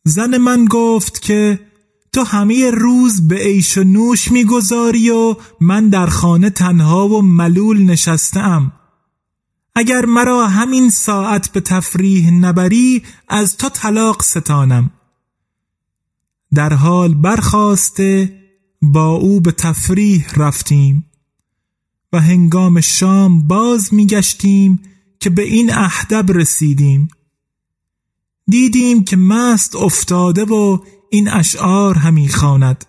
زن 0.04 0.38
من 0.38 0.64
گفت 0.64 1.22
که 1.22 1.60
تو 2.12 2.22
همه 2.24 2.70
روز 2.70 3.28
به 3.28 3.36
عیش 3.36 3.78
و 3.78 3.84
نوش 3.84 4.32
می‌گذاری 4.32 5.10
و 5.10 5.36
من 5.60 5.88
در 5.88 6.06
خانه 6.06 6.50
تنها 6.50 7.08
و 7.08 7.22
ملول 7.22 7.82
نشستم 7.82 8.72
اگر 9.74 10.04
مرا 10.04 10.46
همین 10.46 10.90
ساعت 10.90 11.52
به 11.52 11.60
تفریح 11.60 12.30
نبری 12.30 13.02
از 13.28 13.56
تو 13.56 13.68
طلاق 13.68 14.22
ستانم. 14.22 14.90
در 16.54 16.72
حال 16.72 17.14
برخواسته 17.14 18.38
با 18.82 19.06
او 19.06 19.40
به 19.40 19.52
تفریح 19.52 20.26
رفتیم 20.36 21.06
و 22.12 22.20
هنگام 22.20 22.80
شام 22.80 23.46
باز 23.48 23.94
میگشتیم 23.94 24.82
که 25.22 25.30
به 25.30 25.42
این 25.42 25.72
اهدب 25.74 26.32
رسیدیم. 26.32 27.08
دیدیم 28.46 29.04
که 29.04 29.16
مست 29.16 29.76
افتاده 29.76 30.44
و 30.44 30.78
این 31.10 31.28
اشعار 31.28 31.98
همی 31.98 32.28
خواند. 32.28 32.84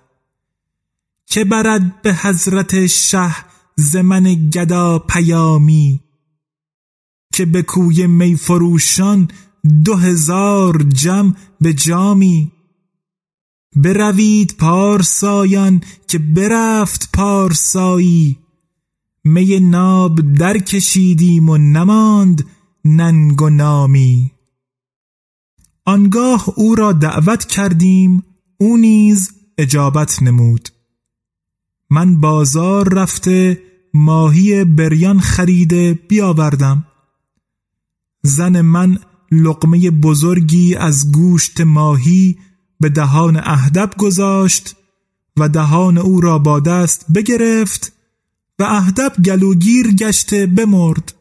که 1.25 1.45
برد 1.45 2.01
به 2.01 2.13
حضرت 2.13 2.87
شه 2.87 3.35
زمن 3.75 4.49
گدا 4.49 4.99
پیامی. 4.99 6.01
که 7.33 7.45
به 7.45 7.61
کوی 7.61 8.07
میفروشان 8.07 9.27
دو 9.85 9.95
هزار 9.95 10.83
جم 10.83 11.35
به 11.61 11.73
جامی. 11.73 12.51
بروید 13.75 14.55
پارسایان 14.57 15.81
که 16.07 16.19
برفت 16.19 17.09
پارسایی. 17.13 18.42
می 19.25 19.59
ناب 19.59 20.33
در 20.33 20.57
کشیدیم 20.57 21.49
و 21.49 21.57
نماند 21.57 22.45
ننگ 22.85 23.41
و 23.41 23.49
نامی. 23.49 24.31
آنگاه 25.85 26.45
او 26.55 26.75
را 26.75 26.91
دعوت 26.91 27.45
کردیم 27.45 28.23
او 28.57 28.77
نیز 28.77 29.31
اجابت 29.57 30.23
نمود. 30.23 30.69
من 31.89 32.21
بازار 32.21 32.93
رفته 32.93 33.61
ماهی 33.93 34.63
بریان 34.63 35.19
خریده 35.19 35.93
بیاوردم. 35.93 36.85
زن 38.21 38.61
من 38.61 38.99
لقمه 39.31 39.91
بزرگی 39.91 40.75
از 40.75 41.11
گوشت 41.11 41.61
ماهی 41.61 42.37
به 42.79 42.89
دهان 42.89 43.35
اهدب 43.35 43.93
گذاشت 43.97 44.75
و 45.37 45.49
دهان 45.49 45.97
او 45.97 46.21
را 46.21 46.39
با 46.39 46.59
دست 46.59 47.05
بگرفت 47.15 47.93
و 48.59 48.63
اهدب 48.63 49.13
گلوگیر 49.25 49.91
گشته 49.91 50.45
بمرد. 50.45 51.13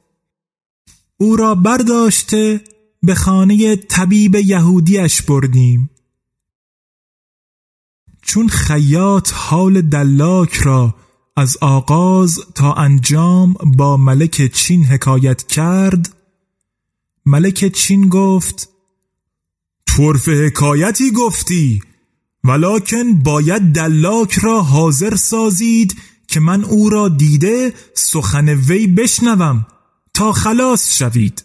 او 1.16 1.36
را 1.36 1.54
برداشته 1.54 2.60
به 3.02 3.14
خانه 3.14 3.76
طبیب 3.76 4.34
یهودیش 4.34 5.22
بردیم. 5.22 5.90
چون 8.22 8.48
خیاط 8.48 9.32
حال 9.32 9.80
دلاک 9.80 10.54
را 10.54 10.94
از 11.36 11.56
آغاز 11.60 12.40
تا 12.54 12.72
انجام 12.72 13.52
با 13.52 13.96
ملک 13.96 14.52
چین 14.52 14.84
حکایت 14.84 15.46
کرد 15.46 16.16
ملک 17.26 17.72
چین 17.72 18.08
گفت 18.08 18.68
طرف 19.86 20.28
حکایتی 20.28 21.10
گفتی 21.10 21.82
ولکن 22.44 23.12
باید 23.22 23.62
دلاک 23.62 24.32
را 24.32 24.62
حاضر 24.62 25.16
سازید 25.16 25.96
که 26.32 26.40
من 26.40 26.64
او 26.64 26.90
را 26.90 27.08
دیده 27.08 27.72
سخن 27.94 28.48
وی 28.48 28.86
بشنوم 28.86 29.66
تا 30.14 30.32
خلاص 30.32 30.96
شوید 30.98 31.44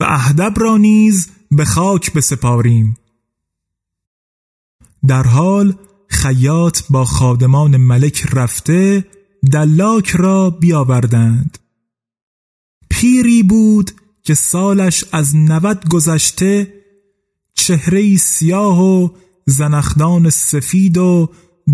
و 0.00 0.04
اهدب 0.04 0.54
را 0.56 0.76
نیز 0.76 1.28
به 1.50 1.64
خاک 1.64 2.12
بسپاریم. 2.12 2.96
در 5.06 5.22
حال 5.22 5.74
خیاط 6.08 6.82
با 6.90 7.04
خادمان 7.04 7.76
ملک 7.76 8.26
رفته 8.32 9.04
دلاک 9.52 10.10
را 10.10 10.50
بیاوردند. 10.50 11.58
پیری 12.90 13.42
بود 13.42 13.90
که 14.22 14.34
سالش 14.34 15.04
از 15.12 15.36
نود 15.36 15.88
گذشته 15.88 16.74
چهره 17.54 18.16
سیاه 18.16 18.80
و 18.80 19.08
زنخدان 19.46 20.30
سفید 20.30 20.98
و 20.98 21.30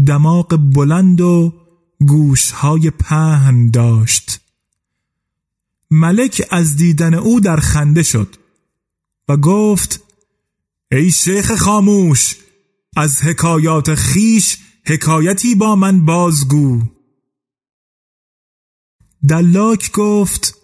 دماغ 0.06 0.58
بلند 0.74 1.20
و 1.20 1.63
گوشهای 2.06 2.90
پهن 2.90 3.70
داشت. 3.70 4.40
ملک 5.90 6.48
از 6.50 6.76
دیدن 6.76 7.14
او 7.14 7.40
در 7.40 7.56
خنده 7.56 8.02
شد 8.02 8.36
و 9.28 9.36
گفت 9.36 10.02
ای 10.92 11.10
شیخ 11.10 11.54
خاموش 11.54 12.36
از 12.96 13.22
حکایات 13.22 13.94
خیش 13.94 14.58
حکایتی 14.86 15.54
با 15.54 15.76
من 15.76 16.04
بازگو. 16.04 16.82
دلاک 19.28 19.92
گفت 19.92 20.54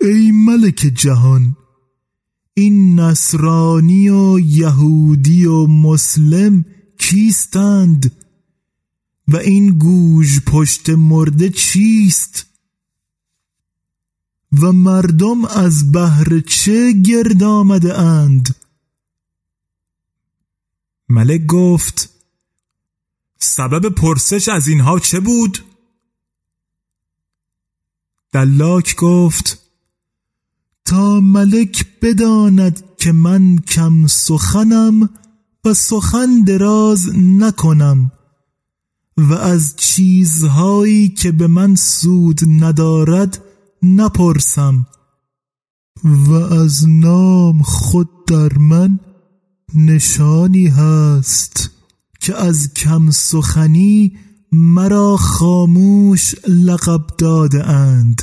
ای 0.00 0.30
ملک 0.32 0.92
جهان 0.94 1.56
این 2.54 3.00
نصرانی 3.00 4.08
و 4.08 4.38
یهودی 4.38 5.46
و 5.46 5.66
مسلم 5.66 6.64
کیستند؟ 6.98 8.23
و 9.28 9.36
این 9.36 9.78
گوژ 9.78 10.40
پشت 10.46 10.90
مرده 10.90 11.50
چیست؟ 11.50 12.46
و 14.62 14.72
مردم 14.72 15.44
از 15.44 15.92
بهر 15.92 16.40
چه 16.40 16.92
گرد 16.92 17.42
آمده 17.42 17.98
اند؟ 17.98 18.56
ملک 21.08 21.46
گفت 21.46 22.10
سبب 23.38 23.88
پرسش 23.88 24.48
از 24.48 24.68
اینها 24.68 24.98
چه 24.98 25.20
بود؟ 25.20 25.64
دلاک 28.32 28.96
گفت 28.96 29.58
تا 30.84 31.20
ملک 31.20 31.86
بداند 32.02 32.84
که 32.98 33.12
من 33.12 33.58
کم 33.58 34.06
سخنم 34.06 35.10
و 35.64 35.74
سخن 35.74 36.40
دراز 36.46 37.16
نکنم. 37.16 38.12
و 39.16 39.32
از 39.32 39.76
چیزهایی 39.76 41.08
که 41.08 41.32
به 41.32 41.46
من 41.46 41.74
سود 41.74 42.40
ندارد 42.48 43.42
نپرسم 43.82 44.86
و 46.04 46.32
از 46.32 46.88
نام 46.88 47.62
خود 47.62 48.08
در 48.26 48.58
من 48.58 49.00
نشانی 49.74 50.66
هست 50.66 51.70
که 52.20 52.36
از 52.36 52.74
کم 52.74 53.10
سخنی 53.10 54.16
مرا 54.52 55.16
خاموش 55.16 56.34
لقب 56.48 57.06
داده 57.18 57.68
اند. 57.68 58.22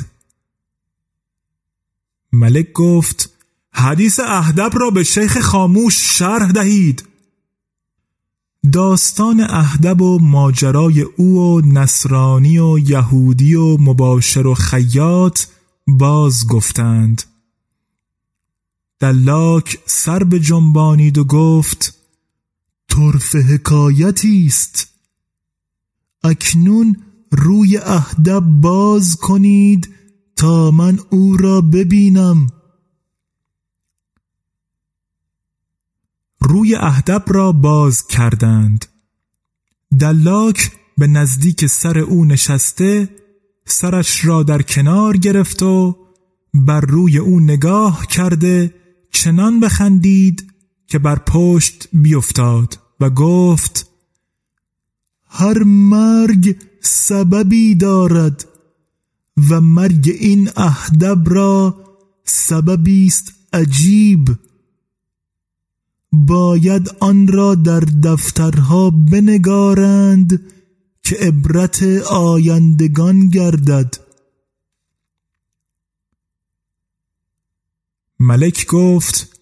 ملک 2.32 2.72
گفت 2.72 3.30
حدیث 3.72 4.20
اهدب 4.20 4.70
را 4.74 4.90
به 4.90 5.04
شیخ 5.04 5.40
خاموش 5.40 6.18
شرح 6.18 6.52
دهید. 6.52 7.04
داستان 8.70 9.40
اهدب 9.40 10.02
و 10.02 10.18
ماجرای 10.18 11.00
او 11.02 11.38
و 11.38 11.60
نصرانی 11.60 12.58
و 12.58 12.78
یهودی 12.78 13.54
و 13.54 13.76
مباشر 13.78 14.46
و 14.46 14.54
خیاط 14.54 15.40
باز 15.86 16.46
گفتند. 16.46 17.22
دلاک 19.00 19.78
سر 19.86 20.24
به 20.24 20.40
جنبانید 20.40 21.18
و 21.18 21.24
گفت 21.24 21.98
طرف 22.88 23.34
حکایتی 23.34 24.46
است. 24.46 24.88
اکنون 26.24 26.96
روی 27.30 27.78
اهدب 27.78 28.40
باز 28.40 29.16
کنید 29.16 29.94
تا 30.36 30.70
من 30.70 30.98
او 31.10 31.36
را 31.36 31.60
ببینم. 31.60 32.46
روی 36.42 36.74
اهدب 36.74 37.24
را 37.26 37.52
باز 37.52 38.06
کردند. 38.06 38.86
دلاک 40.00 40.70
به 40.98 41.06
نزدیک 41.06 41.66
سر 41.66 41.98
او 41.98 42.24
نشسته 42.24 43.08
سرش 43.66 44.24
را 44.24 44.42
در 44.42 44.62
کنار 44.62 45.16
گرفت 45.16 45.62
و 45.62 45.96
بر 46.54 46.80
روی 46.80 47.18
او 47.18 47.40
نگاه 47.40 48.06
کرده 48.06 48.74
چنان 49.12 49.60
بخندید 49.60 50.52
که 50.86 50.98
بر 50.98 51.18
پشت 51.18 51.88
بیفتاد 51.92 52.78
و 53.00 53.10
گفت 53.10 53.86
هر 55.28 55.62
مرگ 55.66 56.56
سببی 56.80 57.74
دارد 57.74 58.48
و 59.50 59.60
مرگ 59.60 60.16
این 60.20 60.50
اهدب 60.56 61.22
را 61.26 61.76
سببی 62.24 63.06
است 63.06 63.32
عجیب. 63.52 64.28
باید 66.12 66.88
آن 67.00 67.28
را 67.28 67.54
در 67.54 67.80
دفترها 67.80 68.90
بنگارند 68.90 70.52
که 71.02 71.16
عبرت 71.16 71.82
آیندگان 72.10 73.28
گردد 73.28 73.96
ملک 78.20 78.66
گفت 78.66 79.40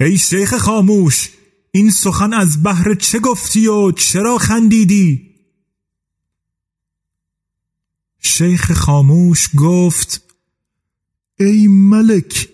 ای 0.00 0.18
شیخ 0.18 0.56
خاموش 0.56 1.30
این 1.72 1.90
سخن 1.90 2.32
از 2.32 2.62
بحر 2.62 2.94
چه 2.94 3.18
گفتی 3.18 3.66
و 3.66 3.92
چرا 3.92 4.38
خندیدی؟ 4.38 5.34
شیخ 8.18 8.72
خاموش 8.72 9.48
گفت 9.56 10.22
ای 11.40 11.66
ملک 11.66 12.48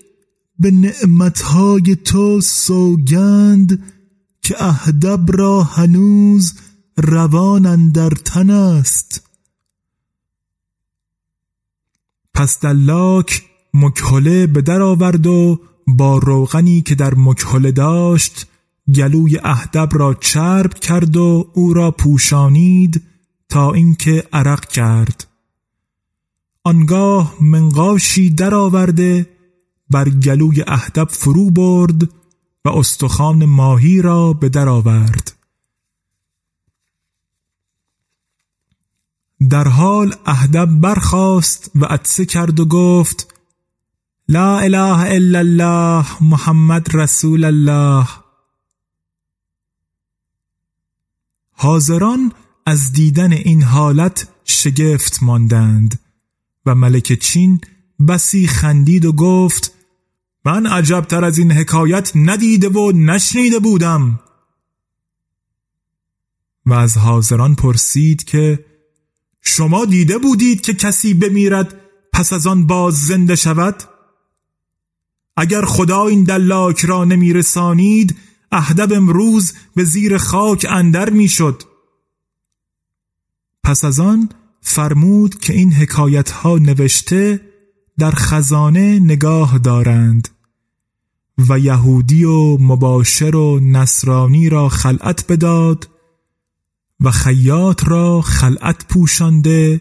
به 0.65 0.71
نعمتهای 0.71 1.97
تو 1.97 2.41
سوگند 2.41 3.83
که 4.43 4.65
اهدب 4.65 5.37
را 5.39 5.63
هنوز 5.63 6.55
روان 6.97 7.89
در 7.89 8.11
تن 8.11 8.51
است. 8.51 9.31
پس 12.35 12.61
دلاک 12.61 13.43
مکهله 13.75 14.47
به 14.47 14.63
در 14.63 14.83
آورد 14.83 15.27
و 15.27 15.61
با 15.87 16.19
روغنی 16.19 16.83
که 16.83 16.95
در 16.95 17.15
مکهله 17.15 17.73
داشت 17.73 18.47
گلوی 18.95 19.39
اهدب 19.45 19.89
را 19.93 20.15
چرب 20.15 20.75
کرد 20.75 21.17
و 21.17 21.51
او 21.55 21.75
را 21.75 21.91
پوشانید 21.91 23.03
تا 23.49 23.73
اینکه 23.73 24.25
عرق 24.33 24.69
کرد. 24.69 25.27
آنگاه 26.63 27.35
منقاشی 27.41 28.31
درآورده 28.31 29.34
بر 29.91 30.09
گلوی 30.09 30.65
اهدب 30.67 31.09
فرو 31.09 31.51
برد 31.51 32.03
و 32.65 32.69
استخوان 32.69 33.45
ماهی 33.45 34.03
را 34.03 34.33
به 34.33 34.49
در 34.49 34.69
آورد. 34.69 35.33
در 39.51 39.69
حال 39.69 40.15
اهدب 40.27 40.81
برخاست 40.81 41.71
و 41.75 41.85
عطسه 41.85 42.27
کرد 42.27 42.61
و 42.61 42.65
گفت 42.65 43.35
لا 44.29 44.59
اله 44.59 44.99
الا 44.99 45.39
الله 45.39 46.23
محمد 46.23 46.97
رسول 46.97 47.45
الله. 47.45 48.09
حاضران 51.53 52.33
از 52.67 52.93
دیدن 52.93 53.33
این 53.33 53.63
حالت 53.63 54.29
شگفت 54.45 55.23
ماندند 55.23 56.01
و 56.67 56.75
ملک 56.75 57.13
چین 57.13 57.61
بسی 58.09 58.47
خندید 58.47 59.05
و 59.05 59.13
گفت 59.13 59.75
من 60.45 60.67
عجبتر 60.67 61.25
از 61.25 61.39
این 61.39 61.53
حکایت 61.53 62.13
ندیده 62.15 62.69
و 62.69 62.93
نشنیده 62.93 63.59
بودم 63.59 64.21
و 66.67 66.73
از 66.73 66.97
حاضران 66.97 67.55
پرسید 67.55 68.25
که 68.25 68.65
شما 69.41 69.85
دیده 69.85 70.19
بودید 70.19 70.61
که 70.61 70.75
کسی 70.75 71.15
بمیرد 71.15 71.81
پس 72.13 72.33
از 72.33 72.47
آن 72.47 72.67
باز 72.67 73.07
زنده 73.07 73.37
شود؟ 73.37 73.83
اگر 75.37 75.65
خدا 75.65 76.07
این 76.07 76.25
دلاک 76.25 76.85
را 76.85 77.05
نمیرسانید 77.05 78.17
اهدب 78.53 78.93
امروز 78.93 79.53
به 79.75 79.85
زیر 79.85 80.19
خاک 80.19 80.67
اندر 80.69 81.11
می‌شد 81.11 81.63
پس 83.65 83.85
از 83.85 84.01
آن 84.01 84.29
فرمود 84.61 85.39
که 85.39 85.53
این 85.53 85.73
حکایت 85.73 86.31
ها 86.31 86.59
نوشته 86.59 87.41
در 87.99 88.11
خزانه 88.11 89.01
نگاه 89.01 89.59
دارند 89.59 90.29
و 91.49 91.59
یهودی 91.59 92.25
و 92.25 92.59
مباشر 92.59 93.37
و 93.37 93.61
نصرانی 93.61 94.49
را 94.49 94.69
خلعت 94.69 95.25
بداد 95.29 95.89
و 97.01 97.11
خیاط 97.11 97.89
را 97.89 98.21
خلعت 98.21 98.87
پوشانده 98.89 99.81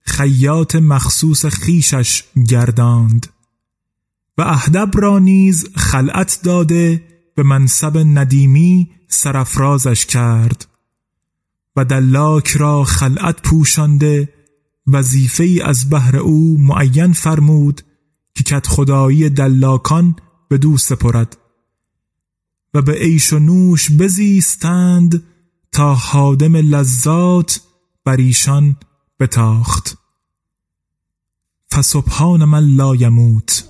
خیاط 0.00 0.76
مخصوص 0.76 1.46
خیشش 1.46 2.22
گرداند 2.48 3.26
و 4.38 4.42
اهدب 4.42 4.90
را 4.94 5.18
نیز 5.18 5.68
خلعت 5.76 6.40
داده 6.44 7.02
به 7.34 7.42
منصب 7.42 7.98
ندیمی 7.98 8.90
سرفرازش 9.08 10.06
کرد 10.06 10.66
و 11.76 11.84
دلاک 11.84 12.48
را 12.48 12.84
خلعت 12.84 13.42
پوشانده 13.42 14.28
وظیفه 14.86 15.58
از 15.64 15.88
بهر 15.88 16.16
او 16.16 16.56
معین 16.58 17.12
فرمود 17.12 17.82
که 18.34 18.44
کت 18.44 18.66
خدایی 18.66 19.30
دلاکان 19.30 20.16
به 20.48 20.58
دو 20.58 20.76
سپرد 20.76 21.36
و 22.74 22.82
به 22.82 22.92
عیش 22.92 23.32
و 23.32 23.38
نوش 23.38 23.90
بزیستند 23.90 25.22
تا 25.72 25.94
حادم 25.94 26.56
لذات 26.56 27.60
بر 28.04 28.16
ایشان 28.16 28.76
بتاخت. 29.20 29.98
فسبحان 31.72 32.44
من 32.44 32.76
لا 32.76 32.94
یموت. 32.94 33.64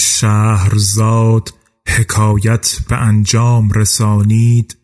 شهرزاد 0.00 1.54
حکایت 1.88 2.76
به 2.88 2.96
انجام 2.96 3.70
رسانید. 3.72 4.76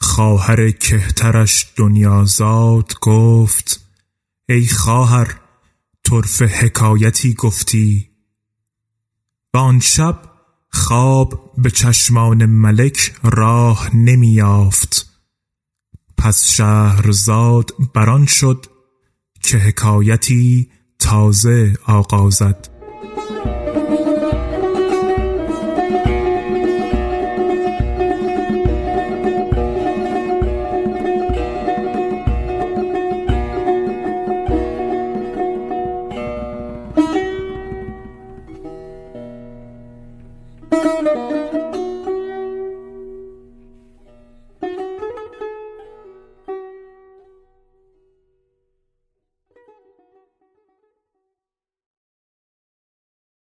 خواهر 0.00 0.70
کهترش 0.70 1.72
دنیازاد 1.76 2.94
گفت 3.00 3.80
ای 4.48 4.66
خواهر 4.66 5.40
طرف 6.04 6.42
حکایتی 6.42 7.34
گفتی. 7.34 8.10
و 9.54 9.58
آن 9.58 9.80
شب 9.80 10.22
خواب 10.70 11.52
به 11.58 11.70
چشمان 11.70 12.46
ملک 12.46 13.14
راه 13.22 13.96
نمیافت 13.96 15.12
پس 16.18 16.44
شهرزاد 16.44 17.70
بران 17.94 18.26
شد 18.26 18.66
که 19.42 19.58
حکایتی 19.58 20.70
تازه 20.98 21.76
آغازد. 21.86 22.68